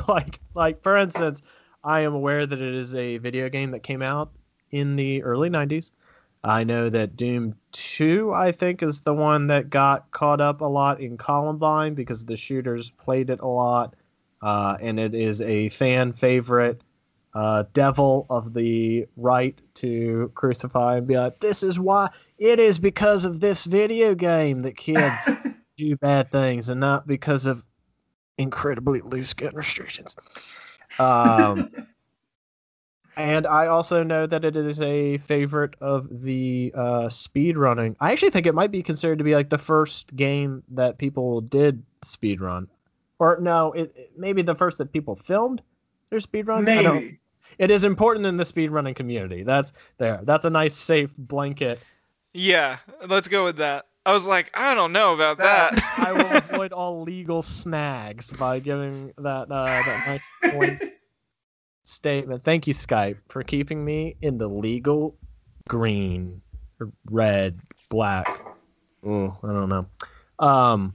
[0.08, 1.42] like, like for instance,
[1.82, 4.30] I am aware that it is a video game that came out
[4.70, 5.90] in the early '90s.
[6.44, 10.66] I know that Doom 2, I think, is the one that got caught up a
[10.66, 13.96] lot in Columbine because the shooters played it a lot,
[14.40, 16.82] uh, and it is a fan favorite
[17.34, 22.08] uh, devil of the right to crucify and be like, this is why
[22.38, 25.30] it is because of this video game that kids
[25.76, 27.64] do bad things and not because of
[28.38, 30.16] incredibly loose gun restrictions.
[30.98, 31.70] Um,
[33.16, 37.96] and I also know that it is a favorite of the uh, speed running.
[38.00, 41.40] I actually think it might be considered to be like the first game that people
[41.40, 42.68] did speed run.
[43.20, 45.62] Or no, it, it maybe the first that people filmed
[46.10, 46.68] their speed runs.
[46.68, 47.20] I don't- Maybe.
[47.58, 49.44] it is important in the speedrunning community.
[49.44, 50.20] That's there.
[50.24, 51.78] That's a nice safe blanket.
[52.32, 53.86] Yeah, let's go with that.
[54.06, 55.82] I was like, I don't know about that.
[55.98, 60.82] I will avoid all legal snags by giving that uh, that nice point
[61.84, 62.44] statement.
[62.44, 65.16] Thank you, Skype, for keeping me in the legal
[65.68, 66.42] green,
[67.10, 68.44] red, black.
[69.06, 69.86] Oh, I don't know.
[70.38, 70.94] Um,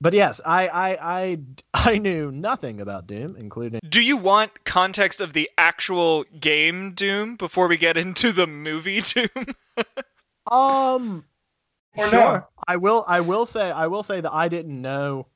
[0.00, 1.38] but yes, I, I I
[1.74, 7.36] I knew nothing about Doom, including Do you want context of the actual game Doom
[7.36, 9.28] before we get into the movie Doom?
[10.50, 11.24] Um,
[11.98, 12.10] Or no.
[12.10, 12.48] sure.
[12.66, 13.04] I will.
[13.06, 13.70] I will say.
[13.70, 15.26] I will say that I didn't know.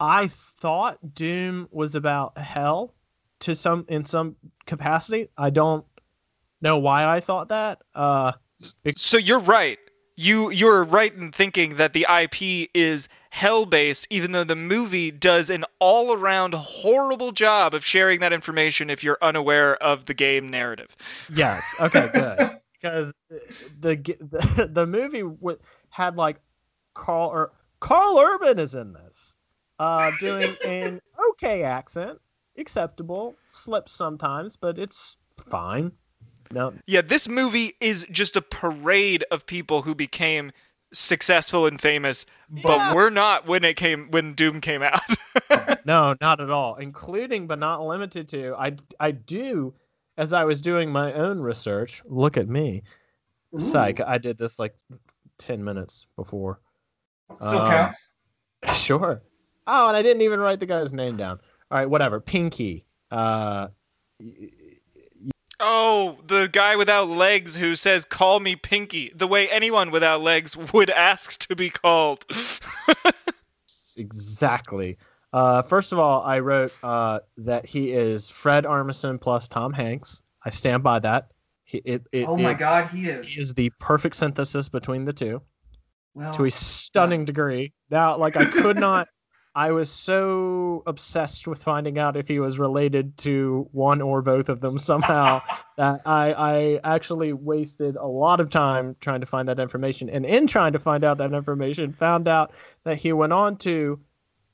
[0.00, 2.94] I thought Doom was about hell,
[3.40, 4.36] to some in some
[4.66, 5.28] capacity.
[5.36, 5.84] I don't
[6.60, 7.82] know why I thought that.
[7.94, 8.32] Uh,
[8.96, 9.78] so you're right.
[10.16, 15.10] You you're right in thinking that the IP is hell based, even though the movie
[15.10, 20.14] does an all around horrible job of sharing that information if you're unaware of the
[20.14, 20.96] game narrative.
[21.34, 21.64] yes.
[21.80, 22.10] Okay.
[22.12, 22.50] Good.
[22.82, 23.12] because
[23.80, 23.96] the
[24.30, 25.58] the the, movie w-
[25.90, 26.40] had like
[26.94, 29.34] Karl or Karl Urban is in this,
[29.78, 32.18] uh, doing an okay accent.
[32.58, 33.34] acceptable.
[33.48, 35.16] Slips sometimes, but it's
[35.48, 35.92] fine.
[36.50, 40.52] No, Yeah, this movie is just a parade of people who became
[40.92, 42.94] successful and famous, but Yeah.
[42.94, 45.00] we're not when it came when Doom came out.
[45.86, 46.74] no, not at all.
[46.74, 48.54] Including but not limited to.
[48.54, 49.72] I I do,
[50.22, 52.00] as I was doing my own research.
[52.06, 52.84] Look at me,
[53.58, 54.00] psych.
[54.00, 54.74] I did this like
[55.38, 56.60] ten minutes before.
[57.40, 58.08] Still Um, counts.
[58.74, 59.20] Sure.
[59.66, 61.40] Oh, and I didn't even write the guy's name down.
[61.72, 62.20] All right, whatever.
[62.20, 62.84] Pinky.
[63.10, 63.66] Uh,
[65.58, 70.56] oh, the guy without legs who says "Call me Pinky," the way anyone without legs
[70.72, 72.24] would ask to be called.
[73.96, 74.96] exactly.
[75.32, 80.22] Uh, first of all, I wrote uh, that he is Fred Armisen plus Tom Hanks.
[80.44, 81.28] I stand by that.
[81.64, 83.26] He, it, it, oh my it- god, he is.
[83.28, 85.40] he is the perfect synthesis between the two
[86.14, 87.72] Well, to a stunning degree.
[87.90, 89.08] Now, like I could not.
[89.54, 94.48] I was so obsessed with finding out if he was related to one or both
[94.48, 95.42] of them somehow
[95.76, 100.08] that I, I actually wasted a lot of time trying to find that information.
[100.08, 102.52] And in trying to find out that information, found out
[102.84, 104.00] that he went on to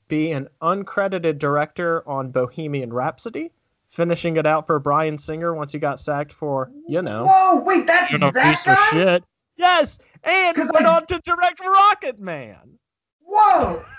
[0.09, 3.51] be an uncredited director on Bohemian Rhapsody,
[3.89, 7.87] finishing it out for Bryan Singer once he got sacked for, you know, Whoa, wait,
[7.87, 8.89] that's being a that piece of guy?
[8.89, 9.23] shit.
[9.55, 12.77] Yes, and went I- on to direct Rocket Man.
[13.21, 13.85] Whoa!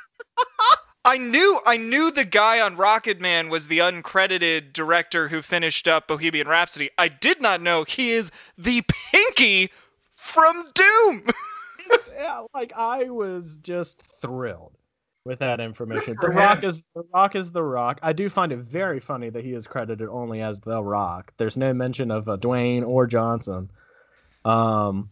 [1.04, 5.88] I knew I knew the guy on Rocket Man was the uncredited director who finished
[5.88, 6.90] up Bohemian Rhapsody.
[6.98, 9.70] I did not know he is the Pinky
[10.14, 11.24] from Doom.
[12.14, 14.76] Yeah, like I was just thrilled
[15.24, 16.16] with that information.
[16.20, 18.00] The Rock is the Rock is the Rock.
[18.02, 21.32] I do find it very funny that he is credited only as the Rock.
[21.36, 23.70] There's no mention of uh, Dwayne or Johnson.
[24.44, 25.10] Um,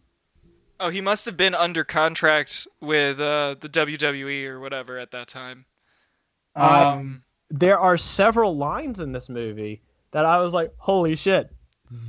[0.81, 5.27] Oh, he must have been under contract with uh, the WWE or whatever at that
[5.27, 5.65] time.
[6.55, 9.81] Um, there are several lines in this movie
[10.11, 11.49] that I was like, "Holy shit,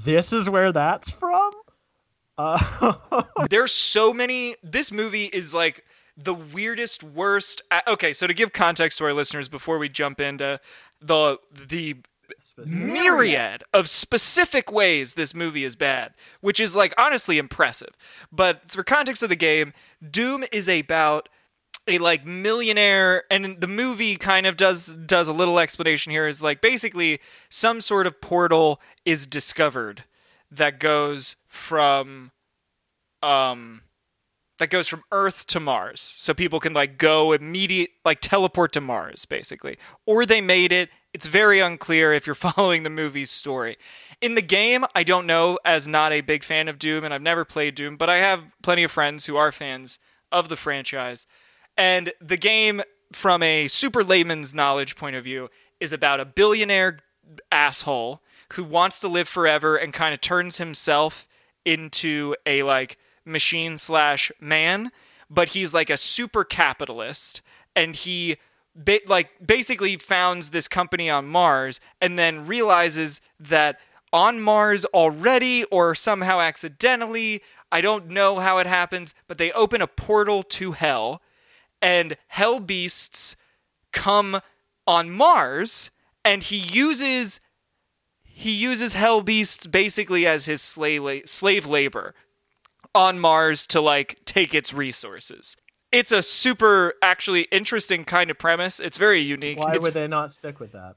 [0.04, 1.50] this is where that's from."
[2.38, 4.54] Uh, There's so many.
[4.62, 5.84] This movie is like
[6.22, 7.62] the weirdest, worst.
[7.70, 10.60] uh, Okay, so to give context to our listeners before we jump into
[11.00, 11.96] the the
[12.64, 17.90] myriad of specific ways this movie is bad, which is like honestly impressive.
[18.30, 19.72] But for context of the game,
[20.08, 21.28] Doom is about
[21.88, 26.42] a like millionaire and the movie kind of does does a little explanation here is
[26.42, 30.04] like basically some sort of portal is discovered
[30.50, 32.30] that goes from
[33.22, 33.82] um
[34.60, 36.14] that goes from Earth to Mars.
[36.18, 39.78] So people can like go immediate like teleport to Mars basically.
[40.04, 40.90] Or they made it.
[41.14, 43.78] It's very unclear if you're following the movie's story.
[44.20, 47.22] In the game, I don't know as not a big fan of Doom and I've
[47.22, 49.98] never played Doom, but I have plenty of friends who are fans
[50.30, 51.26] of the franchise.
[51.74, 52.82] And the game
[53.12, 55.48] from a super layman's knowledge point of view
[55.80, 56.98] is about a billionaire
[57.50, 58.20] asshole
[58.52, 61.26] who wants to live forever and kind of turns himself
[61.64, 62.98] into a like
[63.30, 64.90] machine slash man
[65.28, 67.40] but he's like a super capitalist
[67.76, 68.36] and he
[68.74, 73.78] ba- like basically founds this company on mars and then realizes that
[74.12, 79.80] on mars already or somehow accidentally i don't know how it happens but they open
[79.80, 81.22] a portal to hell
[81.82, 83.36] and hell beasts
[83.92, 84.40] come
[84.86, 85.90] on Mars
[86.24, 87.40] and he uses
[88.24, 92.14] he uses hell beasts basically as his slave slave labor
[92.94, 95.56] on Mars to like take its resources.
[95.92, 98.78] It's a super actually interesting kind of premise.
[98.80, 99.58] It's very unique.
[99.58, 100.94] why It's would they not stick with that?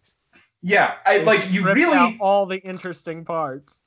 [0.62, 1.98] yeah, I They like you really.
[1.98, 3.82] out all the interesting parts.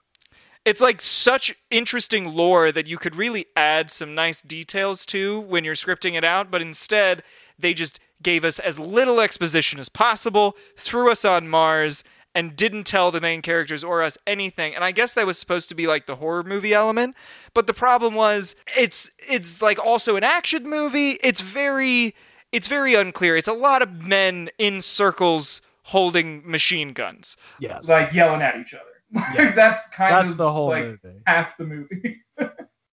[0.65, 5.65] it's like such interesting lore that you could really add some nice details to when
[5.65, 7.23] you're scripting it out, but instead
[7.59, 12.03] they just gave us as little exposition as possible, threw us on Mars,
[12.37, 14.75] and didn't tell the main characters or us anything.
[14.75, 17.17] And I guess that was supposed to be like the horror movie element,
[17.55, 21.13] but the problem was it's it's like also an action movie.
[21.23, 22.15] It's very
[22.53, 23.39] it's very unclear.
[23.39, 27.39] It's a lot of men in circles holding machine guns.
[27.59, 28.85] Yes, like yelling at each other.
[29.35, 29.57] Yes.
[29.57, 31.21] That's kind that's of the whole like movie.
[31.27, 32.21] half the movie.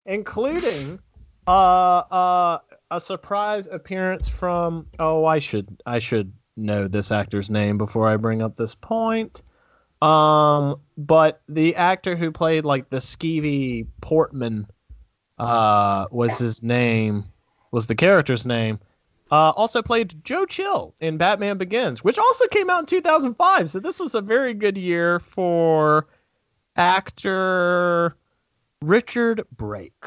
[0.05, 0.99] including
[1.47, 2.59] uh uh
[2.91, 8.17] a surprise appearance from oh I should I should know this actor's name before I
[8.17, 9.41] bring up this point.
[10.01, 14.67] Um but the actor who played like the skeevy Portman
[15.37, 17.25] uh was his name
[17.71, 18.79] was the character's name.
[19.31, 23.69] Uh, also played Joe Chill in Batman Begins, which also came out in 2005.
[23.69, 26.07] So this was a very good year for
[26.75, 28.17] actor
[28.81, 30.03] Richard Brake.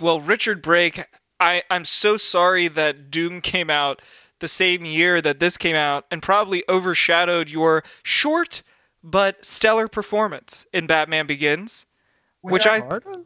[0.00, 1.06] Well, Richard Brake,
[1.38, 4.02] I, I'm so sorry that Doom came out
[4.42, 8.62] the same year that this came out and probably overshadowed your short
[9.02, 11.86] but stellar performance in Batman Begins.
[12.42, 13.24] Which I- Pardon?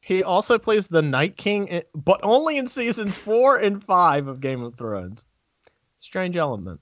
[0.00, 4.62] He also plays the Night King, but only in seasons four and five of Game
[4.62, 5.26] of Thrones.
[5.98, 6.80] Strange element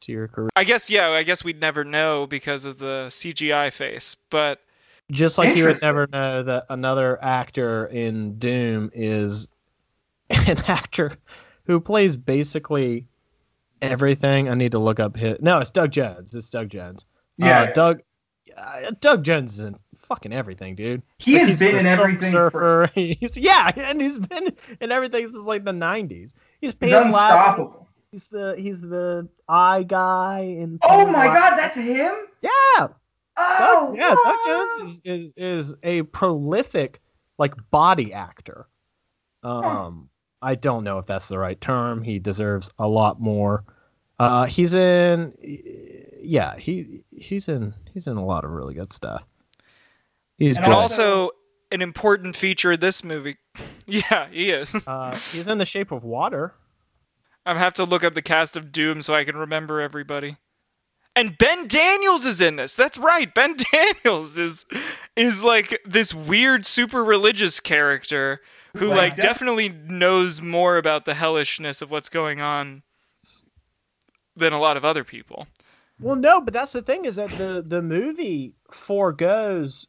[0.00, 0.48] to your career.
[0.56, 4.60] I guess yeah, I guess we'd never know because of the CGI face, but
[5.10, 9.48] Just like you would never know that another actor in Doom is
[10.30, 11.12] an actor
[11.68, 13.06] who plays basically
[13.80, 14.48] everything.
[14.48, 15.38] I need to look up his.
[15.40, 16.34] No, it's Doug Jones.
[16.34, 17.06] It's Doug Jones.
[17.36, 18.00] Yeah, uh, Doug.
[18.58, 21.02] Uh, Doug Jones is in fucking everything, dude.
[21.18, 22.32] he Like, has he's been in everything.
[22.32, 22.90] For, Surfer.
[22.94, 26.32] He's yeah, and he's been in everything since like the '90s.
[26.60, 27.86] He's he's unstoppable.
[28.10, 30.80] He's the he's the eye guy in.
[30.82, 32.14] Oh my god, that's him.
[32.40, 32.88] Yeah,
[33.38, 34.36] Oh Doug, yeah, Doug?
[34.46, 37.00] Jones is, is is a prolific
[37.38, 38.66] like body actor.
[39.44, 40.08] Um,
[40.40, 42.02] I don't know if that's the right term.
[42.02, 43.64] He deserves a lot more.
[44.18, 45.32] Uh, he's in,
[46.20, 49.22] yeah, he he's in he's in a lot of really good stuff.
[50.38, 50.72] He's And good.
[50.74, 51.30] also
[51.72, 53.36] an important feature of this movie.
[53.90, 54.74] Yeah, he is.
[54.86, 56.52] uh, he's in The Shape of Water.
[57.46, 60.36] I'm have to look up the cast of Doom so I can remember everybody.
[61.16, 62.74] And Ben Daniels is in this.
[62.74, 63.34] That's right.
[63.34, 64.66] Ben Daniels is
[65.16, 68.42] is like this weird super religious character
[68.76, 72.82] who Like like Def- definitely knows more about the hellishness of what's going on
[74.36, 75.46] than a lot of other people.
[76.00, 79.86] Well, no, but that's the thing is that the the movie foregoes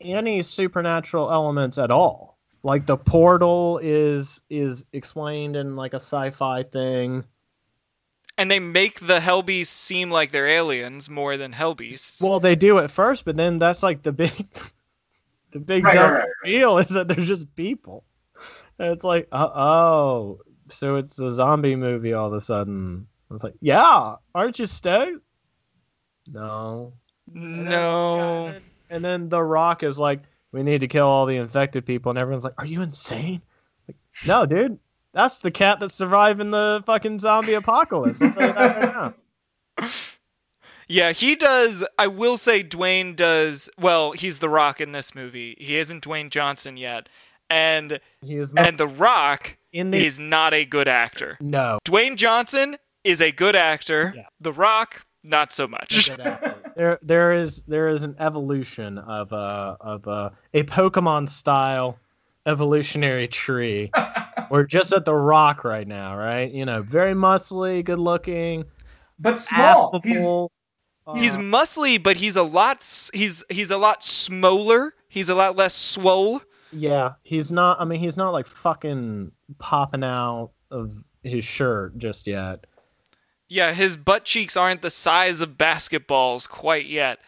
[0.00, 2.38] any supernatural elements at all.
[2.62, 7.24] Like the portal is is explained in like a sci-fi thing.
[8.38, 12.22] And they make the Hellbeasts seem like they're aliens more than Hellbeasts.
[12.26, 14.32] Well, they do at first, but then that's like the big
[15.52, 18.04] the big Right, dumb right, right, reveal is that they're just people.
[18.82, 23.06] It's like, uh, oh, so it's a zombie movie all of a sudden.
[23.30, 25.22] It's like, yeah, aren't you stoked?
[26.30, 26.92] No.
[27.32, 28.54] no.
[28.90, 30.20] And then The Rock is like,
[30.52, 33.40] we need to kill all the infected people, and everyone's like, are you insane?
[33.88, 34.78] Like, no, dude,
[35.14, 38.20] that's the cat that's surviving the fucking zombie apocalypse.
[38.20, 39.14] I'll tell you that right
[39.78, 39.88] now.
[40.88, 41.82] Yeah, he does.
[41.98, 43.70] I will say Dwayne does.
[43.78, 45.56] Well, he's The Rock in this movie.
[45.58, 47.08] He isn't Dwayne Johnson yet.
[47.52, 51.38] And He is not and The Rock the is not a good actor.
[51.40, 51.78] no.
[51.84, 54.12] Dwayne Johnson is a good actor.
[54.16, 54.26] Yeah.
[54.40, 56.10] The Rock, not so much.
[56.76, 61.98] there there is there is an evolution of a of a, a Pokemon style
[62.46, 63.90] evolutionary tree.
[64.50, 66.50] We're just at the rock right now, right?
[66.50, 68.64] You know, very muscly, good looking,
[69.18, 70.00] but small.
[70.04, 70.52] He's, affable.
[71.14, 72.84] He's uh, muscly, but he's a lot.
[73.14, 74.94] He's he's a lot smoller.
[75.08, 76.42] He's a lot less swole.
[76.72, 77.80] Yeah, he's not.
[77.80, 82.66] I mean, he's not like fucking popping out of his shirt just yet.
[83.48, 87.18] Yeah, his butt cheeks aren't the size of basketballs quite yet.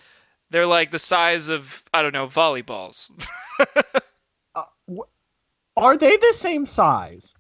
[0.50, 3.10] They're like the size of I don't know volleyballs.
[4.56, 4.62] Uh,
[5.76, 7.34] are they the same size?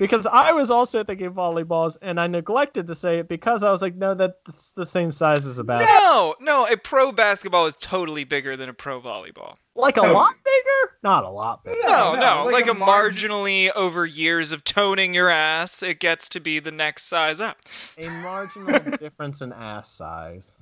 [0.00, 3.82] Because I was also thinking volleyballs, and I neglected to say it because I was
[3.82, 6.00] like, no, that's the same size as a basketball.
[6.00, 9.56] no, no, a pro basketball is totally bigger than a pro volleyball.
[9.76, 10.94] Like a lot bigger?
[11.02, 11.76] Not a lot bigger.
[11.82, 15.28] No, No, no, no, like, like a, a margin- marginally over years of toning your
[15.28, 17.58] ass, it gets to be the next size up.
[17.98, 20.56] A marginal difference in ass size.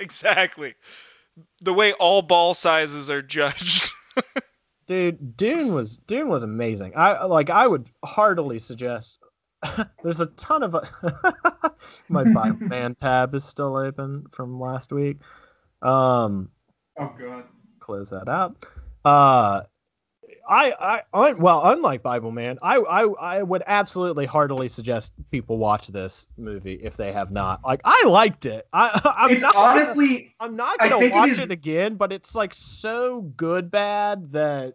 [0.00, 0.74] Exactly.
[1.60, 3.90] The way all ball sizes are judged.
[4.92, 6.92] Dude, Dune was Dune was amazing.
[6.94, 9.20] I like I would heartily suggest
[10.02, 10.76] there's a ton of
[12.10, 15.16] my man tab is still open from last week.
[15.80, 16.50] Um
[17.00, 17.44] oh god.
[17.80, 18.66] close that out.
[19.02, 19.62] Uh,
[20.48, 23.02] I, I, I, well, unlike Bible Man, I, I,
[23.38, 27.60] I would absolutely heartily suggest people watch this movie if they have not.
[27.64, 28.66] Like, I liked it.
[28.72, 32.52] I, I'm It's not, honestly I'm not gonna watch is- it again, but it's like
[32.54, 34.74] so good bad that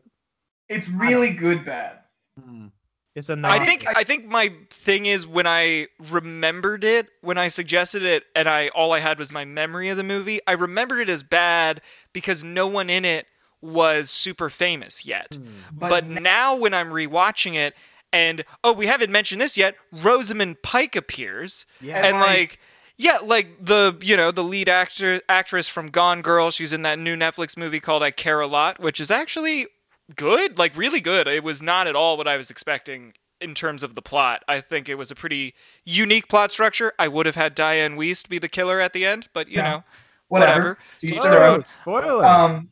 [0.69, 1.99] it's really good bad.
[2.41, 2.67] Hmm.
[3.15, 3.65] it's a I nice.
[3.67, 8.47] think I think my thing is when I remembered it, when I suggested it and
[8.47, 11.81] I all I had was my memory of the movie, I remembered it as bad
[12.13, 13.25] because no one in it
[13.61, 15.37] was super famous yet.
[15.73, 17.75] But, now when I'm rewatching it
[18.13, 22.27] and oh, we haven't mentioned this yet, Rosamund Pike appears yeah, and Nice.
[22.27, 22.59] like
[22.99, 26.49] yeah, like the you know the lead actor actress from Gone Girl.
[26.51, 29.67] She's in that new Netflix movie called I Care a Lot, which is actually
[30.15, 31.27] good, like really good.
[31.27, 34.43] It was not at all what I was expecting in terms of the plot.
[34.47, 35.53] I think it was a pretty
[35.85, 36.93] unique plot structure.
[36.97, 39.61] I would have had Dianne Wiest be the killer at the end, but you Yeah.
[39.69, 39.83] know,
[40.29, 40.51] Whatever.
[40.53, 40.77] whatever.
[41.01, 41.63] To each Teach their their own.
[41.63, 42.25] spoilers.
[42.25, 42.69] Um,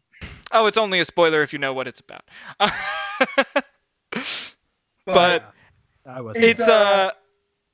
[0.52, 2.24] oh, it's only a spoiler if you know what it's about.
[2.60, 3.56] but,
[5.06, 5.54] But
[6.06, 6.36] I was.
[6.36, 7.12] It's, it's uh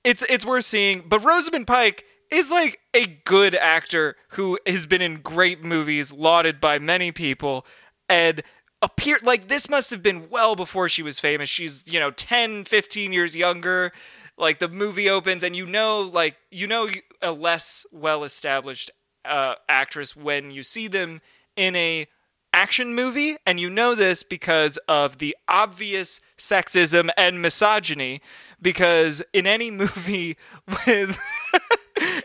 [0.04, 1.04] it's it's worth seeing.
[1.08, 6.60] But Rosamund Pike is like a good actor who has been in great movies, lauded
[6.62, 7.66] by many people,
[8.10, 8.42] and
[8.82, 11.50] appeared like this must have been well before she was famous.
[11.50, 13.92] She's, you know, 10, 15 years younger.
[14.38, 16.90] Like the movie opens and you know like you know
[17.22, 18.90] a less well established
[19.24, 21.22] uh, actress when you see them
[21.56, 22.08] in a
[22.54, 28.22] action movie and you know this because of the obvious sexism and misogyny
[28.62, 30.38] because in any movie
[30.88, 31.18] with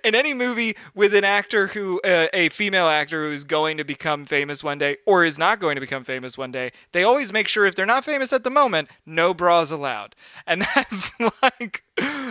[0.02, 4.24] in any movie with an actor who uh, a female actor who's going to become
[4.24, 7.46] famous one day or is not going to become famous one day they always make
[7.46, 10.16] sure if they're not famous at the moment no bras allowed.
[10.46, 11.12] And that's
[11.42, 11.84] like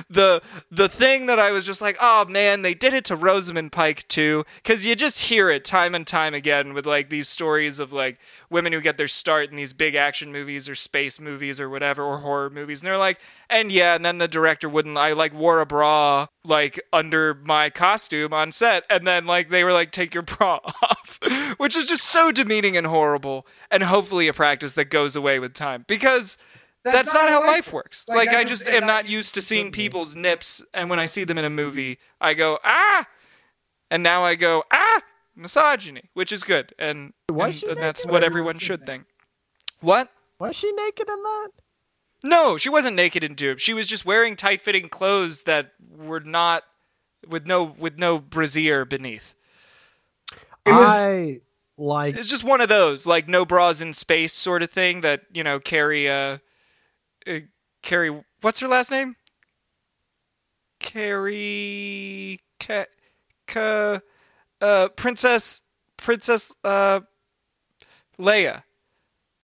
[0.09, 3.71] the the thing that I was just like oh man they did it to Rosamund
[3.71, 4.45] Pike too.
[4.63, 8.19] Cuz you just hear it time and time again with like these stories of like
[8.49, 12.03] women who get their start in these big action movies or space movies or whatever
[12.03, 13.19] or horror movies and they're like
[13.49, 17.69] and yeah and then the director wouldn't I like wore a bra like under my
[17.69, 21.19] costume on set and then like they were like take your bra off
[21.57, 25.53] which is just so demeaning and horrible and hopefully a practice that goes away with
[25.53, 26.37] time because
[26.93, 28.07] that's, not, how life works.
[28.07, 31.37] Like, I just am not used to seeing people's nips, and when I see them
[31.37, 33.07] in a movie, I go ah,
[33.89, 35.01] and now I go ah,
[35.35, 39.05] misogyny, which is good, and, and, she and that's what everyone should think.
[39.81, 40.09] What?
[40.39, 41.49] Was she naked in that?
[42.23, 43.57] No, she wasn't naked in Doom.
[43.57, 46.63] She was just wearing tight-fitting clothes that were not
[47.27, 49.33] with no with no brassiere beneath.
[50.65, 51.39] It was- I
[51.77, 55.23] like It's just one of those like no bras in space sort of thing that
[55.33, 56.37] you know carry uh,
[57.27, 57.39] uh
[57.81, 59.15] Carrie what's her last name?
[60.79, 62.85] Carrie Ca,
[63.47, 64.01] Ca
[64.61, 65.61] uh Princess
[65.97, 67.01] Princess uh
[68.19, 68.63] Leia.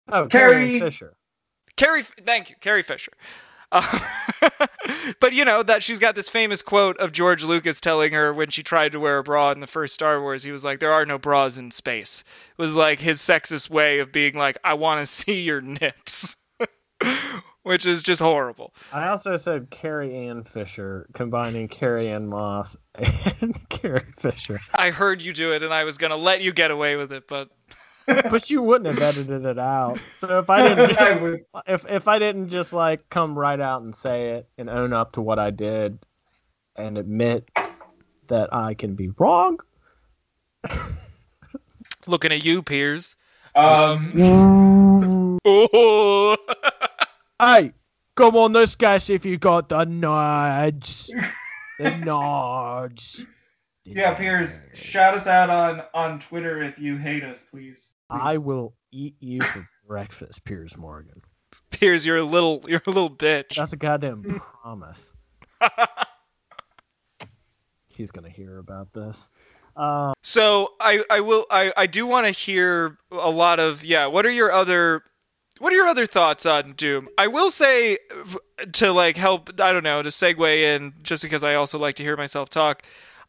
[0.08, 1.14] oh Carrie- Carrie Fisher.
[1.76, 3.12] Carrie, thank you, Carrie Fisher.
[3.72, 3.98] Uh,
[5.20, 8.50] but you know that she's got this famous quote of George Lucas telling her when
[8.50, 10.92] she tried to wear a bra in the first Star Wars, he was like, "There
[10.92, 12.22] are no bras in space."
[12.56, 16.36] It was like his sexist way of being like, "I want to see your nips,"
[17.62, 18.74] which is just horrible.
[18.92, 24.60] I also said Carrie Ann Fisher, combining Carrie Ann Moss and Carrie Fisher.
[24.74, 27.28] I heard you do it, and I was gonna let you get away with it,
[27.28, 27.48] but
[28.06, 30.00] But you wouldn't have edited it out.
[30.18, 31.44] So if I didn't just, would.
[31.66, 35.12] if if I didn't just like come right out and say it and own up
[35.12, 36.00] to what I did
[36.74, 37.48] and admit
[38.26, 39.58] that I can be wrong.
[42.06, 43.14] looking at you, Piers.
[43.54, 46.36] Um, Oh,
[47.42, 47.72] Hey,
[48.14, 51.12] come on, this guys if you got the nods.
[51.80, 53.26] The nods.
[53.84, 57.96] The yeah, Piers, shout us out on on Twitter if you hate us, please.
[58.08, 61.20] I will eat you for breakfast, Piers Morgan.
[61.70, 63.56] Piers, you're a little, you're a little bitch.
[63.56, 64.22] That's a goddamn
[64.62, 65.10] promise.
[67.88, 69.30] He's gonna hear about this.
[69.76, 74.06] Um, So I, I will I, I do want to hear a lot of yeah.
[74.06, 75.02] What are your other
[75.62, 77.08] what are your other thoughts on Doom?
[77.16, 77.96] I will say
[78.72, 82.02] to like help I don't know to segue in just because I also like to
[82.02, 82.82] hear myself talk.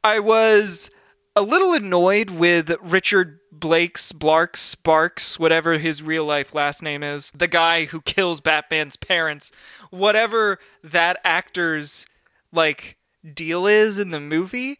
[0.04, 0.90] I was
[1.36, 7.30] a little annoyed with Richard Blake's Blarks Sparks, whatever his real life last name is,
[7.36, 9.52] the guy who kills Batman's parents,
[9.92, 12.08] whatever that actor's
[12.52, 12.98] like
[13.32, 14.80] deal is in the movie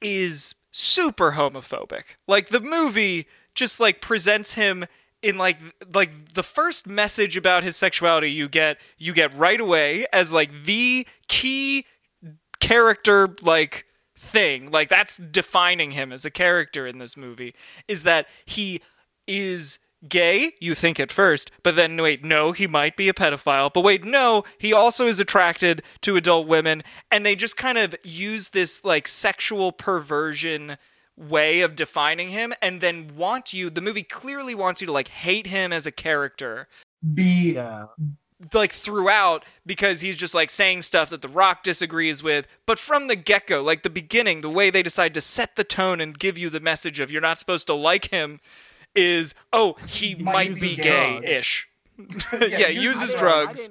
[0.00, 2.18] is super homophobic.
[2.28, 4.84] Like the movie just like presents him
[5.24, 5.58] in like
[5.92, 10.64] like the first message about his sexuality you get you get right away as like
[10.64, 11.86] the key
[12.60, 13.86] character like
[14.16, 14.70] thing.
[14.70, 17.54] Like that's defining him as a character in this movie
[17.88, 18.80] is that he
[19.26, 23.72] is gay you think at first but then wait no he might be a pedophile
[23.72, 27.96] but wait no he also is attracted to adult women and they just kind of
[28.04, 30.76] use this like sexual perversion
[31.16, 35.08] way of defining him and then want you the movie clearly wants you to like
[35.08, 36.68] hate him as a character.
[37.14, 37.86] Be yeah.
[38.52, 42.46] like throughout because he's just like saying stuff that the rock disagrees with.
[42.66, 46.00] But from the get-go like the beginning the way they decide to set the tone
[46.00, 48.40] and give you the message of you're not supposed to like him
[48.94, 51.68] is oh he Might might be gay-ish.
[52.32, 53.70] Yeah, use uses drugs.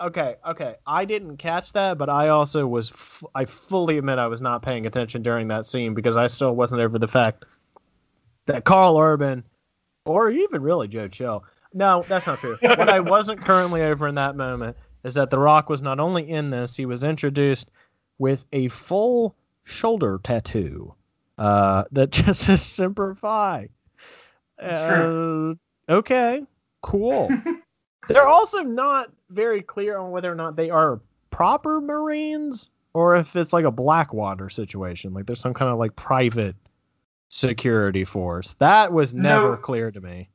[0.00, 0.76] Okay, okay.
[0.86, 2.90] I didn't catch that, but I also was.
[2.90, 6.56] F- I fully admit I was not paying attention during that scene because I still
[6.56, 7.44] wasn't over the fact
[8.46, 9.44] that Karl Urban,
[10.06, 11.44] or even really Joe Chill.
[11.74, 12.56] No, that's not true.
[12.62, 16.28] what I wasn't currently over in that moment is that The Rock was not only
[16.28, 17.70] in this, he was introduced
[18.18, 20.94] with a full shoulder tattoo
[21.38, 22.62] uh, that just says.
[24.58, 25.54] It's Uh,
[25.88, 26.42] okay,
[26.82, 27.30] cool.
[28.14, 31.00] They're also not very clear on whether or not they are
[31.30, 35.14] proper Marines or if it's like a Blackwater situation.
[35.14, 36.56] Like there's some kind of like private
[37.28, 38.54] security force.
[38.54, 39.56] That was never No.
[39.56, 40.28] clear to me.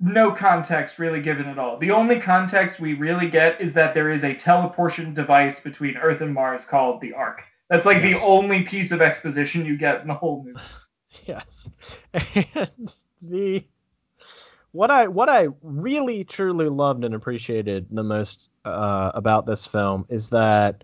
[0.00, 1.78] no context really given at all.
[1.78, 6.20] The only context we really get is that there is a teleportation device between Earth
[6.20, 7.42] and Mars called the Ark.
[7.70, 8.20] That's like Yes.
[8.20, 10.58] the only piece of exposition you get in the whole movie.
[11.26, 11.70] Yes.
[12.12, 12.92] And
[13.22, 13.64] the
[14.74, 20.04] what I what I really truly loved and appreciated the most uh, about this film
[20.08, 20.82] is that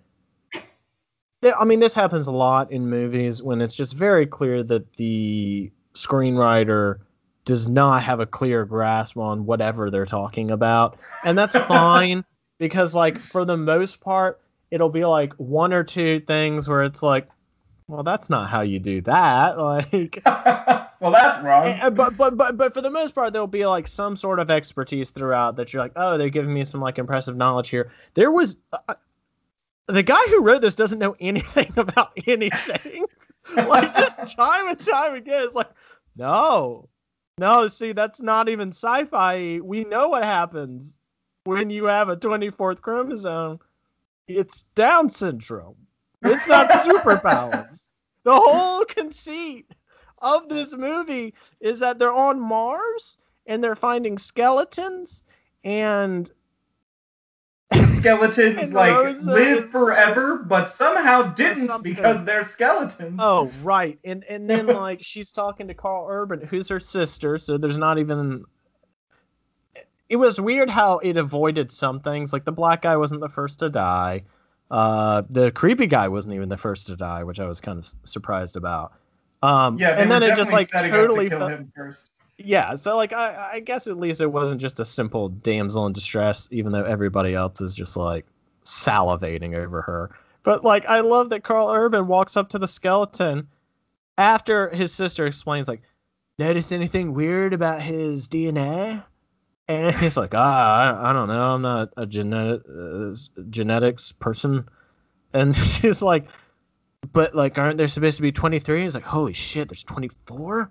[1.43, 5.73] I mean this happens a lot in movies when it's just very clear that the
[5.95, 7.01] screenwriter
[7.45, 10.97] does not have a clear grasp on whatever they're talking about.
[11.25, 12.25] And that's fine
[12.59, 14.41] because like for the most part
[14.71, 17.27] it'll be like one or two things where it's like
[17.91, 20.23] well that's not how you do that like
[21.01, 21.67] well, that's wrong.
[21.67, 24.39] and- and- but but but but for the most part, there'll be like some sort
[24.39, 27.91] of expertise throughout that you're like, oh, they're giving me some like impressive knowledge here.
[28.15, 28.95] There was uh, uh
[29.87, 33.07] the guy who wrote this doesn't know anything about anything.
[33.57, 35.71] like just time and time again, it's like,
[36.17, 36.89] no,
[37.39, 37.67] no.
[37.69, 39.59] See, that's not even sci-fi.
[39.63, 40.97] We know what happens
[41.45, 43.59] when you have a 24th chromosome.
[44.29, 45.77] It's Down syndrome.
[46.23, 47.89] It's not superpowers.
[48.25, 49.67] The whole conceit
[50.19, 53.17] of this movie is that they're on Mars
[53.47, 55.25] and they're finding skeletons
[55.65, 56.31] and
[57.87, 63.17] skeletons And like live forever, but somehow didn't because they're skeletons.
[63.19, 63.99] oh right.
[64.05, 67.99] And and then like she's talking to Karl Urban who's her sister so there's not
[67.99, 68.45] even
[70.09, 72.33] it was weird how it avoided some things.
[72.33, 74.25] Like the black guy wasn't the first to die
[74.71, 77.93] uh the creepy guy wasn't even the first to die which I was kind of
[78.05, 78.93] surprised about.
[79.43, 82.13] Um yeah, and then it just like totally to kill felt- him first.
[82.39, 85.93] yeah so like I, I guess at least it wasn't just a simple damsel in
[85.93, 88.27] distress even though everybody else is just like
[88.65, 90.11] salivating over her.
[90.43, 93.49] But like i love that karl urban walks up to the skeleton
[94.19, 95.83] after his sister explains like
[96.39, 99.03] notice anything weird about his dna
[99.71, 103.15] and he's like ah i, I don't know i'm not a genetic uh,
[103.51, 104.69] genetics person
[105.33, 106.27] and she's like
[107.13, 110.71] but like aren't there supposed to be 23 he's like holy shit there's 24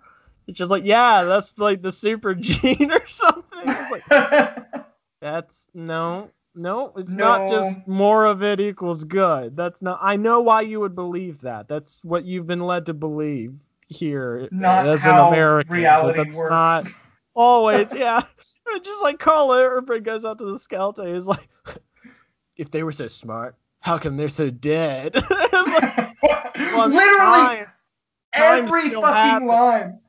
[0.50, 3.44] it's just like, yeah, that's like the super gene or something.
[3.66, 4.56] It's like,
[5.22, 9.56] that's no, no, it's not just more of it equals good.
[9.56, 11.68] That's not, I know why you would believe that.
[11.68, 13.54] That's what you've been led to believe
[13.90, 15.74] here not as an American.
[15.74, 16.50] reality but that's works.
[16.52, 16.84] not
[17.36, 18.22] always, yeah.
[18.84, 21.14] Just like Karl Urban goes out to the skeleton.
[21.14, 21.48] He's like,
[22.58, 25.16] if they were so smart, how come they're so dead?
[25.30, 26.16] like,
[26.74, 27.68] well, Literally time-
[28.36, 29.48] time every fucking happens.
[29.48, 30.00] line.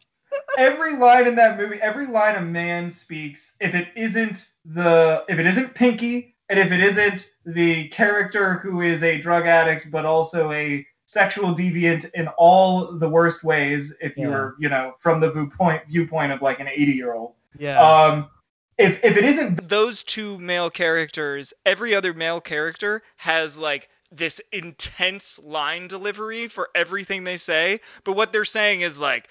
[0.58, 5.38] Every line in that movie, every line a man speaks, if it isn't the if
[5.38, 10.04] it isn't Pinky, and if it isn't the character who is a drug addict but
[10.04, 14.28] also a sexual deviant in all the worst ways, if Yeah.
[14.28, 17.34] you're, you know, from the viewpoint viewpoint of like an 80 year old.
[17.58, 17.80] yeah.
[17.80, 18.30] Um
[18.78, 24.40] if if it isn't those two male characters, every other male character has like this
[24.52, 29.28] intense line delivery for everything they say, but what they're saying is like,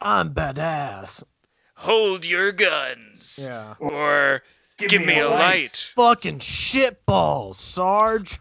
[0.00, 1.22] I'm badass.
[1.76, 3.46] hold your guns.
[3.48, 3.74] Yeah.
[3.78, 4.42] Or
[4.76, 5.92] give, me, a light.
[5.94, 8.38] Fucking shitballs, Sarge.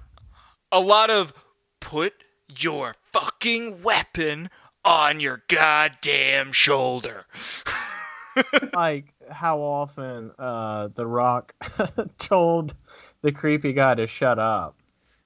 [0.72, 1.34] A lot of
[1.80, 2.14] put
[2.58, 4.50] your fucking weapon
[4.84, 7.26] on your goddamn shoulder.
[8.74, 11.54] like how often uh The Rock
[12.18, 12.76] told
[13.22, 14.76] the creepy guy to shut up.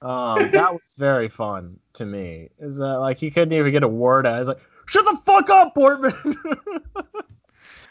[0.02, 2.50] Um, that was very fun to me.
[2.58, 4.38] Is that like he couldn't even get a word out?
[4.38, 6.12] He's like, "Shut the fuck up, Portman."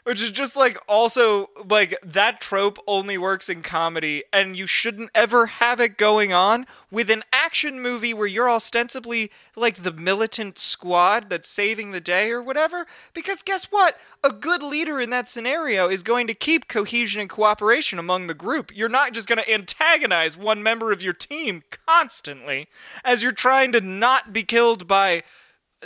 [0.03, 5.11] Which is just like also like that trope only works in comedy, and you shouldn't
[5.15, 10.57] ever have it going on with an action movie where you're ostensibly like the militant
[10.57, 12.85] squad that's saving the day or whatever.
[13.13, 13.97] Because guess what?
[14.23, 18.34] A good leader in that scenario is going to keep cohesion and cooperation among the
[18.34, 18.75] group.
[18.75, 22.67] You're not just going to antagonize one member of your team constantly
[23.05, 25.23] as you're trying to not be killed by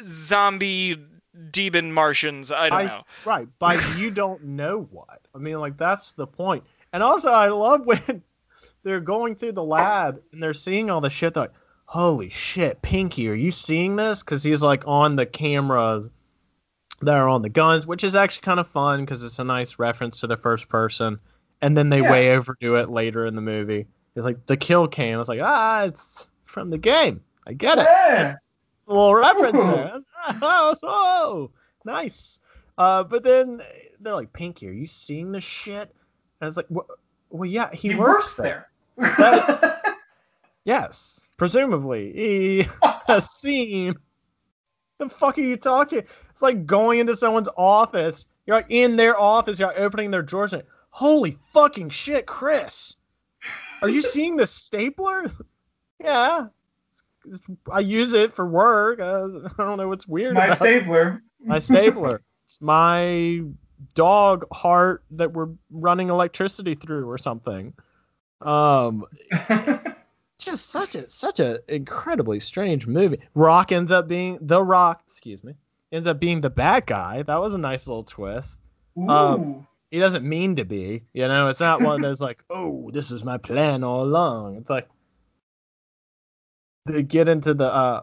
[0.06, 0.95] zombie
[1.51, 2.51] demon Martians.
[2.51, 3.01] I don't I- know.
[3.26, 5.27] right, by you don't know what.
[5.35, 6.64] I mean, like that's the point.
[6.93, 8.23] And also, I love when
[8.84, 11.34] they're going through the lab and they're seeing all the shit.
[11.34, 11.53] They're like,
[11.85, 16.09] "Holy shit, Pinky, are you seeing this?" Because he's like on the cameras
[17.01, 19.77] that are on the guns, which is actually kind of fun because it's a nice
[19.77, 21.19] reference to the first person.
[21.61, 22.11] And then they Yeah.
[22.11, 23.85] way overdo it later in the movie.
[24.15, 25.19] It's like the kill cam.
[25.19, 27.22] It's like, ah, it's from the game.
[27.45, 28.35] I get it Yeah.
[28.88, 29.68] a little reference Ooh.
[29.72, 29.99] there.
[30.41, 31.52] Oh,
[31.86, 32.40] nice.
[32.78, 33.62] Uh, but then
[33.99, 35.94] they're like, Pinky, are you seeing this shit?
[36.41, 36.88] And was like, well,
[37.30, 38.70] well yeah, he, He, works, works there.
[38.98, 39.82] there.
[40.66, 42.68] Yes, presumably he
[43.08, 43.95] has seen.
[44.98, 46.04] The fuck are you talking?
[46.30, 48.26] It's like going into someone's office.
[48.45, 49.60] You're like in their office.
[49.60, 50.54] You're like opening their drawers.
[50.54, 52.95] And, Holy fucking shit, Chris!
[53.84, 55.32] Are you seeing the stapler?
[56.04, 56.48] yeah,
[57.72, 58.99] I use it for work.
[58.99, 59.28] Uh,
[59.58, 60.32] I don't know what's weird.
[60.32, 60.58] It's my about it.
[60.58, 61.22] stapler.
[61.44, 62.22] my stapler.
[62.45, 63.41] It's my
[63.94, 67.74] dog heart that we're running electricity through or something.
[68.41, 69.04] Um,
[70.40, 73.20] just such a such a incredibly strange movie.
[73.36, 75.56] Rock ends up being the Rock, excuse me,
[75.91, 77.24] ends up being the bad guy.
[77.24, 78.60] That was a nice little twist.
[78.98, 79.10] Ooh.
[79.10, 81.49] Um, He doesn't mean to be, you know.
[81.49, 84.56] It's not one of those like, oh, this was my plan all along.
[84.58, 84.88] It's like
[86.88, 88.01] they get into the uh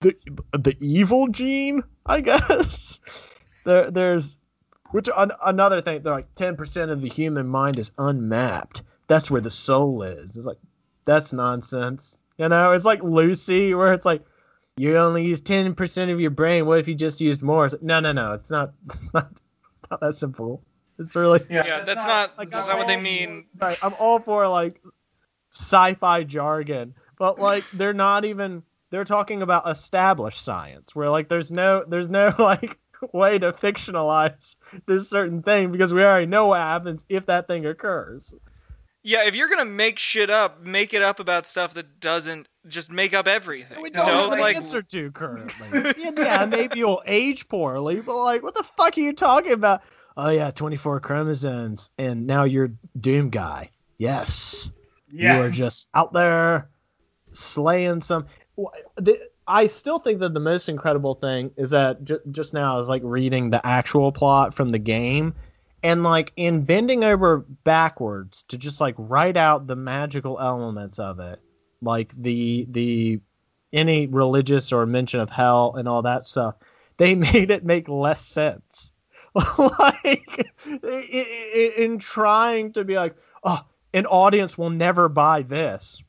[0.00, 0.14] the
[0.52, 3.00] the evil gene, I guess.
[3.64, 4.38] There there's
[4.92, 6.00] which an, another thing.
[6.00, 8.82] They're like ten percent of the human mind is unmapped.
[9.08, 10.36] That's where the soul is.
[10.38, 10.56] It's like
[11.04, 12.16] that's nonsense.
[12.38, 14.24] You know, it's like Lucy, where it's like
[14.78, 16.64] you only use ten percent of your brain.
[16.64, 17.66] What if you just used more?
[17.66, 18.32] It's like, no, no, no.
[18.32, 18.72] It's not.
[19.12, 19.38] not,
[19.90, 20.62] not that simple.
[20.98, 23.46] It's really Yeah, that's not like, that's I'm not what they mean.
[23.60, 24.80] Right, I'm all for like
[25.50, 31.50] sci-fi jargon, but like they're not even they're talking about established science where like there's
[31.50, 32.78] no there's no like
[33.12, 37.66] way to fictionalize this certain thing because we already know what happens if that thing
[37.66, 38.34] occurs.
[39.02, 42.90] Yeah, if you're gonna make shit up, make it up about stuff that doesn't just
[42.90, 43.80] make up everything.
[43.80, 45.66] We don't don't, Don't have like an answer to currently.
[45.98, 49.82] yeah, yeah, maybe you'll age poorly, but like, what the fuck are you talking about?
[50.16, 53.70] Oh yeah, 24 chromosomes, and now you're Doom Guy.
[53.98, 54.70] Yes.
[55.10, 55.36] yes.
[55.36, 56.68] You are just out there
[57.38, 58.26] slaying some.
[59.46, 62.88] I still think that the most incredible thing is that j- just now I was
[62.88, 65.34] like reading the actual plot from the game,
[65.82, 71.20] and like in bending over backwards to just like write out the magical elements of
[71.20, 71.40] it,
[71.80, 73.20] like the the
[73.72, 76.56] any religious or mention of hell and all that stuff,
[76.98, 78.92] they made it make less sense.
[79.58, 83.60] like i- i- in trying to be like, oh,
[83.94, 86.02] an audience will never buy this.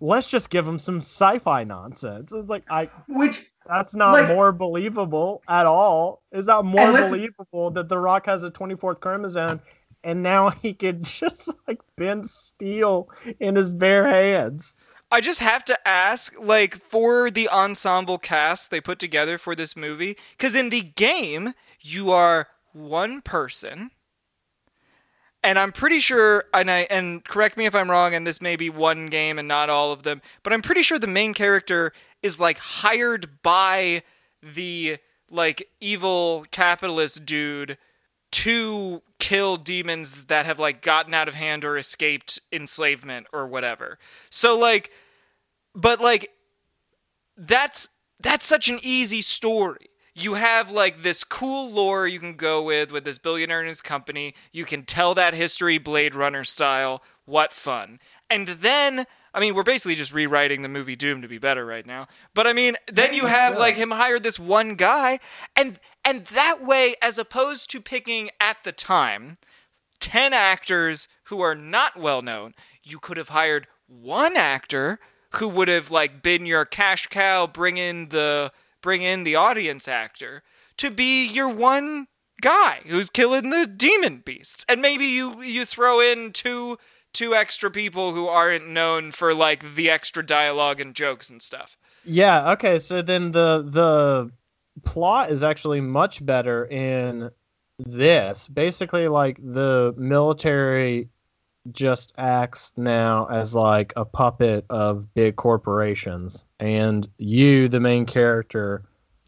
[0.00, 2.32] Let's just give them some sci-fi nonsense.
[2.32, 6.22] It's like I Which that's not Like- more believable at all.
[6.32, 9.60] Is that more believable that The Rock has a 24th chromosome
[10.04, 13.08] and now he could just like bend steel
[13.40, 14.74] in his bare hands?
[15.12, 19.76] I just have to ask, like, for the ensemble cast they put together for this
[19.76, 23.90] movie, because in the game, you are one person.
[25.42, 28.56] And I'm pretty sure, and I and correct me if I'm wrong, and this may
[28.56, 31.92] be one game and not all of them, but I'm pretty sure the main character
[32.22, 34.02] is like hired by
[34.42, 34.98] the
[35.30, 37.78] like evil capitalist dude
[38.32, 43.98] to kill demons that have like gotten out of hand or escaped enslavement or whatever.
[44.28, 44.90] So like
[45.74, 46.30] but like
[47.36, 47.88] that's
[48.20, 49.89] that's such an easy story.
[50.20, 53.80] You have like this cool lore you can go with with this billionaire and his
[53.82, 54.34] company.
[54.52, 57.02] You can tell that history Blade Runner style.
[57.24, 58.00] What fun.
[58.28, 61.86] And then I mean, we're basically just rewriting the movie Doom to be better right
[61.86, 62.08] now.
[62.34, 65.20] But I mean, then you have like him hired this one guy
[65.56, 69.38] and and that way as opposed to picking at the time
[70.00, 74.98] 10 actors who are not well known, you could have hired one actor
[75.34, 78.50] who would have like been your cash cow, bring in the
[78.82, 80.42] bring in the audience actor
[80.78, 82.06] to be your one
[82.40, 84.64] guy who's killing the demon beasts.
[84.68, 86.78] And maybe you you throw in two
[87.12, 91.76] two extra people who aren't known for like the extra dialogue and jokes and stuff.
[92.04, 94.30] Yeah, okay, so then the the
[94.84, 97.30] plot is actually much better in
[97.78, 98.48] this.
[98.48, 101.08] Basically like the military
[101.72, 108.82] just acts now as like a puppet of big corporations and you the main character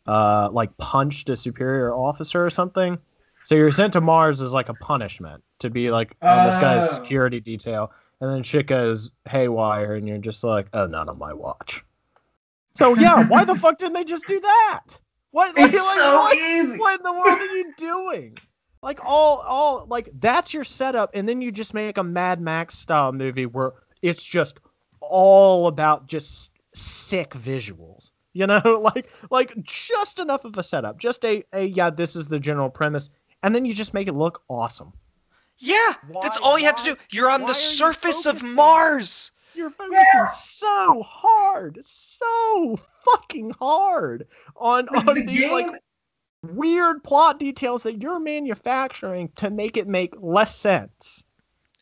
[0.07, 2.99] uh like punched a superior officer or something.
[3.45, 6.83] So you're sent to Mars as like a punishment to be like on this guy's
[6.91, 6.93] Oh.
[6.95, 11.33] security detail and then shit goes haywire and you're just like, "Oh, not on my
[11.35, 11.85] watch."
[12.75, 14.85] So yeah, why the fuck didn't they just do that?
[15.33, 15.53] What?
[15.57, 16.79] it's like, so what, easy.
[16.79, 18.39] what in the world are you doing?
[18.83, 22.77] Like all, all like that's your setup, and then you just make a Mad Max
[22.77, 23.73] style movie where
[24.03, 24.59] it's just
[25.01, 28.11] all about just sick visuals.
[28.33, 28.61] You know,
[28.95, 32.71] like like just enough of a setup, just a a yeah, this is the general
[32.71, 33.09] premise,
[33.45, 34.93] and then you just make it look awesome.
[35.59, 36.97] Yeah, that's all you have to do.
[37.13, 38.43] You're on the surface of?
[38.43, 39.31] Mars.
[39.55, 44.27] You're focusing so hard, so fucking hard
[44.57, 45.77] on Like, on the these like game-
[46.43, 51.25] weird plot details that you're manufacturing to make it make less sense.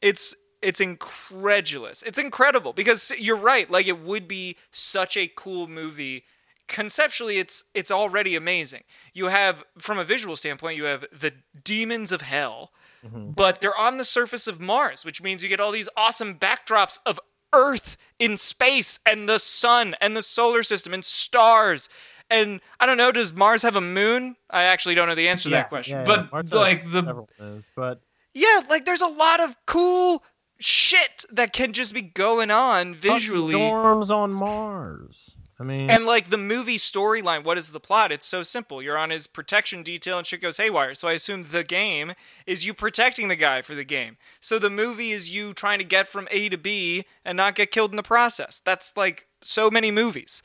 [0.03, 2.03] It's it's incredulous.
[2.03, 3.70] It's incredible because you're right.
[3.70, 6.24] Like it would be such a cool movie.
[6.69, 8.85] Conceptually, it's it's already amazing.
[9.15, 11.32] You have, from a visual standpoint, you have the
[11.65, 12.73] demons of hell,
[13.05, 13.31] mm-hmm.
[13.31, 16.99] but they're on the surface of Mars, which means you get all these awesome backdrops
[17.05, 17.19] of
[17.53, 21.89] Earth in space and the sun and the solar system and stars.
[22.31, 24.36] And I don't know, does Mars have a moon?
[24.48, 25.98] I actually don't know the answer to that question.
[25.98, 28.01] Yeah, but Mars has like the moons, but
[28.35, 30.23] yeah, like there's a lot of cool
[30.59, 33.52] shit that can just be going on visually.
[33.52, 35.35] storms on Mars.
[35.59, 38.11] I mean, And like the movie storyline, what is the plot?
[38.12, 38.81] It's so simple.
[38.82, 40.94] You're on his protection detail and shit goes haywire.
[40.94, 42.15] So I assume the game
[42.47, 44.16] is you protecting the guy for the game.
[44.40, 47.70] So the movie is you trying to get from A to B and not get
[47.70, 48.62] killed in the process.
[48.65, 50.43] That's like so many movies.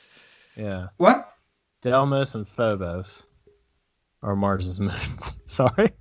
[0.57, 1.31] yeah, What?
[1.85, 3.27] Deimos and Phobos
[4.23, 5.37] are Mars's moons.
[5.45, 5.93] Sorry.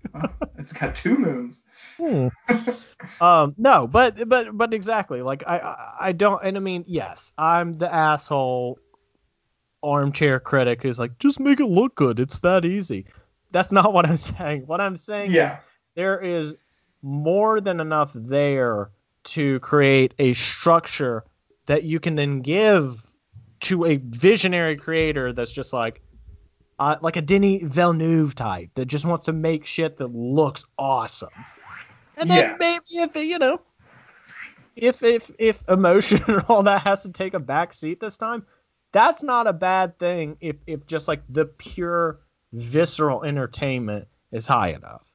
[0.56, 1.62] It's got two moons.
[1.98, 2.28] Hmm.
[3.20, 7.32] um no but but but exactly like I, I i don't and i mean yes
[7.36, 8.78] i'm the asshole
[9.82, 13.04] armchair critic who's like just make it look good it's that easy
[13.52, 15.52] that's not what i'm saying what i'm saying is
[15.96, 16.54] there is
[17.02, 18.90] more than enough there
[19.24, 21.24] to create a structure
[21.66, 23.03] that you can then give
[23.64, 26.00] to a visionary creator that's just like
[26.78, 31.46] uh, like a Denis Villeneuve type that just wants to make shit that looks awesome.
[32.16, 32.56] And then Yeah.
[32.58, 33.60] maybe if you know
[34.76, 38.44] if if if emotion and all that has to take a back seat this time,
[38.92, 42.20] that's not a bad thing if if just like the pure
[42.52, 45.14] visceral entertainment is high enough.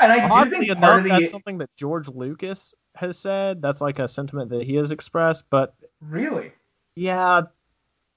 [0.00, 3.60] And I do Oddly think enough, of the that's something that George Lucas has said.
[3.62, 5.44] That's like a sentiment that he has expressed.
[5.50, 6.52] But really.
[7.00, 7.42] Yeah,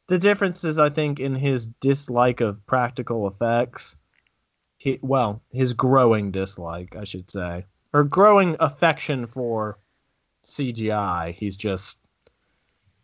[0.07, 3.95] the difference is, I think, in his dislike of practical effects.
[4.77, 9.79] He, well, his growing dislike, I should say, or growing affection for
[10.45, 11.33] CGI.
[11.33, 11.97] He's just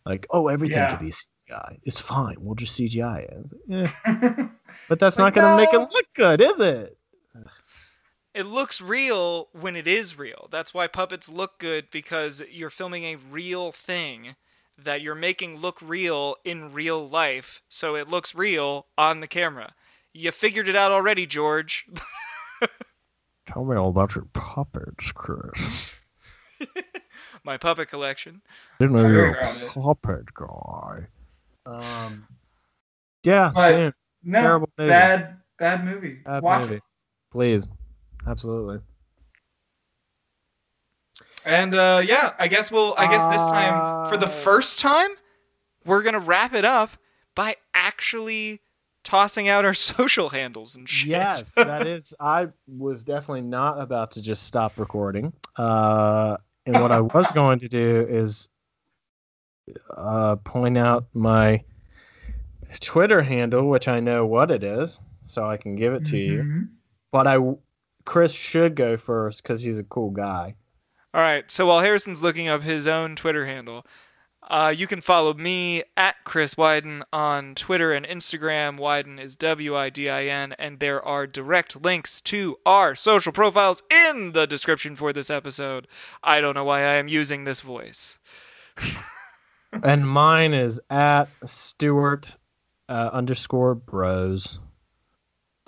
[0.06, 0.90] like, oh, everything Yeah.
[0.90, 1.78] could be CGI.
[1.84, 2.36] It's fine.
[2.40, 3.46] We'll just CGI it.
[3.68, 4.50] Yeah.
[4.88, 6.98] But that's Like, not going to make it look good, is it?
[8.34, 10.48] It looks real when it is real.
[10.52, 14.36] That's why puppets look good because you're filming a real thing
[14.86, 19.74] that you're making look real in real life, so it looks real on the camera.
[20.14, 21.86] You figured it out already, George.
[23.48, 25.94] Tell me all about your puppets, Chris.
[27.44, 28.42] My puppet collection.
[28.80, 31.08] Didn't know you were a puppet guy.
[31.66, 32.28] Um,
[33.24, 33.94] yeah, But- damn,
[34.24, 34.90] No, Terrible movie.
[34.90, 36.20] bad, bad movie.
[36.26, 36.76] bad Watch movie.
[36.76, 36.84] it.
[37.32, 37.68] Please,
[38.28, 38.80] absolutely.
[41.46, 42.94] And uh, yeah, I guess we'll.
[42.98, 45.10] I guess this time, for the Uh, first time,
[45.86, 46.92] we're gonna wrap it up
[47.36, 48.62] by actually
[49.04, 51.10] tossing out our social handles and shit.
[51.10, 52.14] Yes, that is.
[52.20, 55.32] I was definitely not about to just stop recording.
[55.56, 58.50] Uh, and what I was going to do is
[59.96, 61.64] uh, point out my
[62.82, 66.44] Twitter handle, which I know what it is, so I can give it to you.
[66.44, 66.68] Mhm.
[67.12, 67.38] But I,
[68.06, 70.56] Chris should go first because he's a cool guy.
[71.14, 71.50] All right.
[71.52, 73.86] So while Harrison's looking up his own Twitter handle,
[74.50, 78.80] uh, you can follow me at Chris Widin on Twitter and Instagram.
[78.80, 83.32] Widin is W I D I N, and there are direct links to our social
[83.32, 85.88] profiles in the description for this episode.
[86.24, 88.18] I don't know why I am using this voice.
[89.84, 92.36] and mine is at Stewart
[92.88, 94.60] uh, underscore Bros.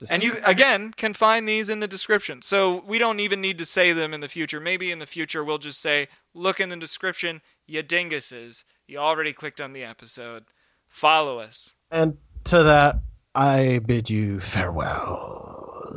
[0.02, 2.41] Just- And you again can find these in the description.
[2.41, 4.60] So we don't even need to say them in the future.
[4.60, 8.64] Maybe in the future we'll just say, look in the description, you dinguses.
[8.88, 10.45] You already clicked on the episode.
[10.88, 11.73] Follow us.
[11.91, 12.95] and to that,
[13.36, 15.95] I bid you farewell.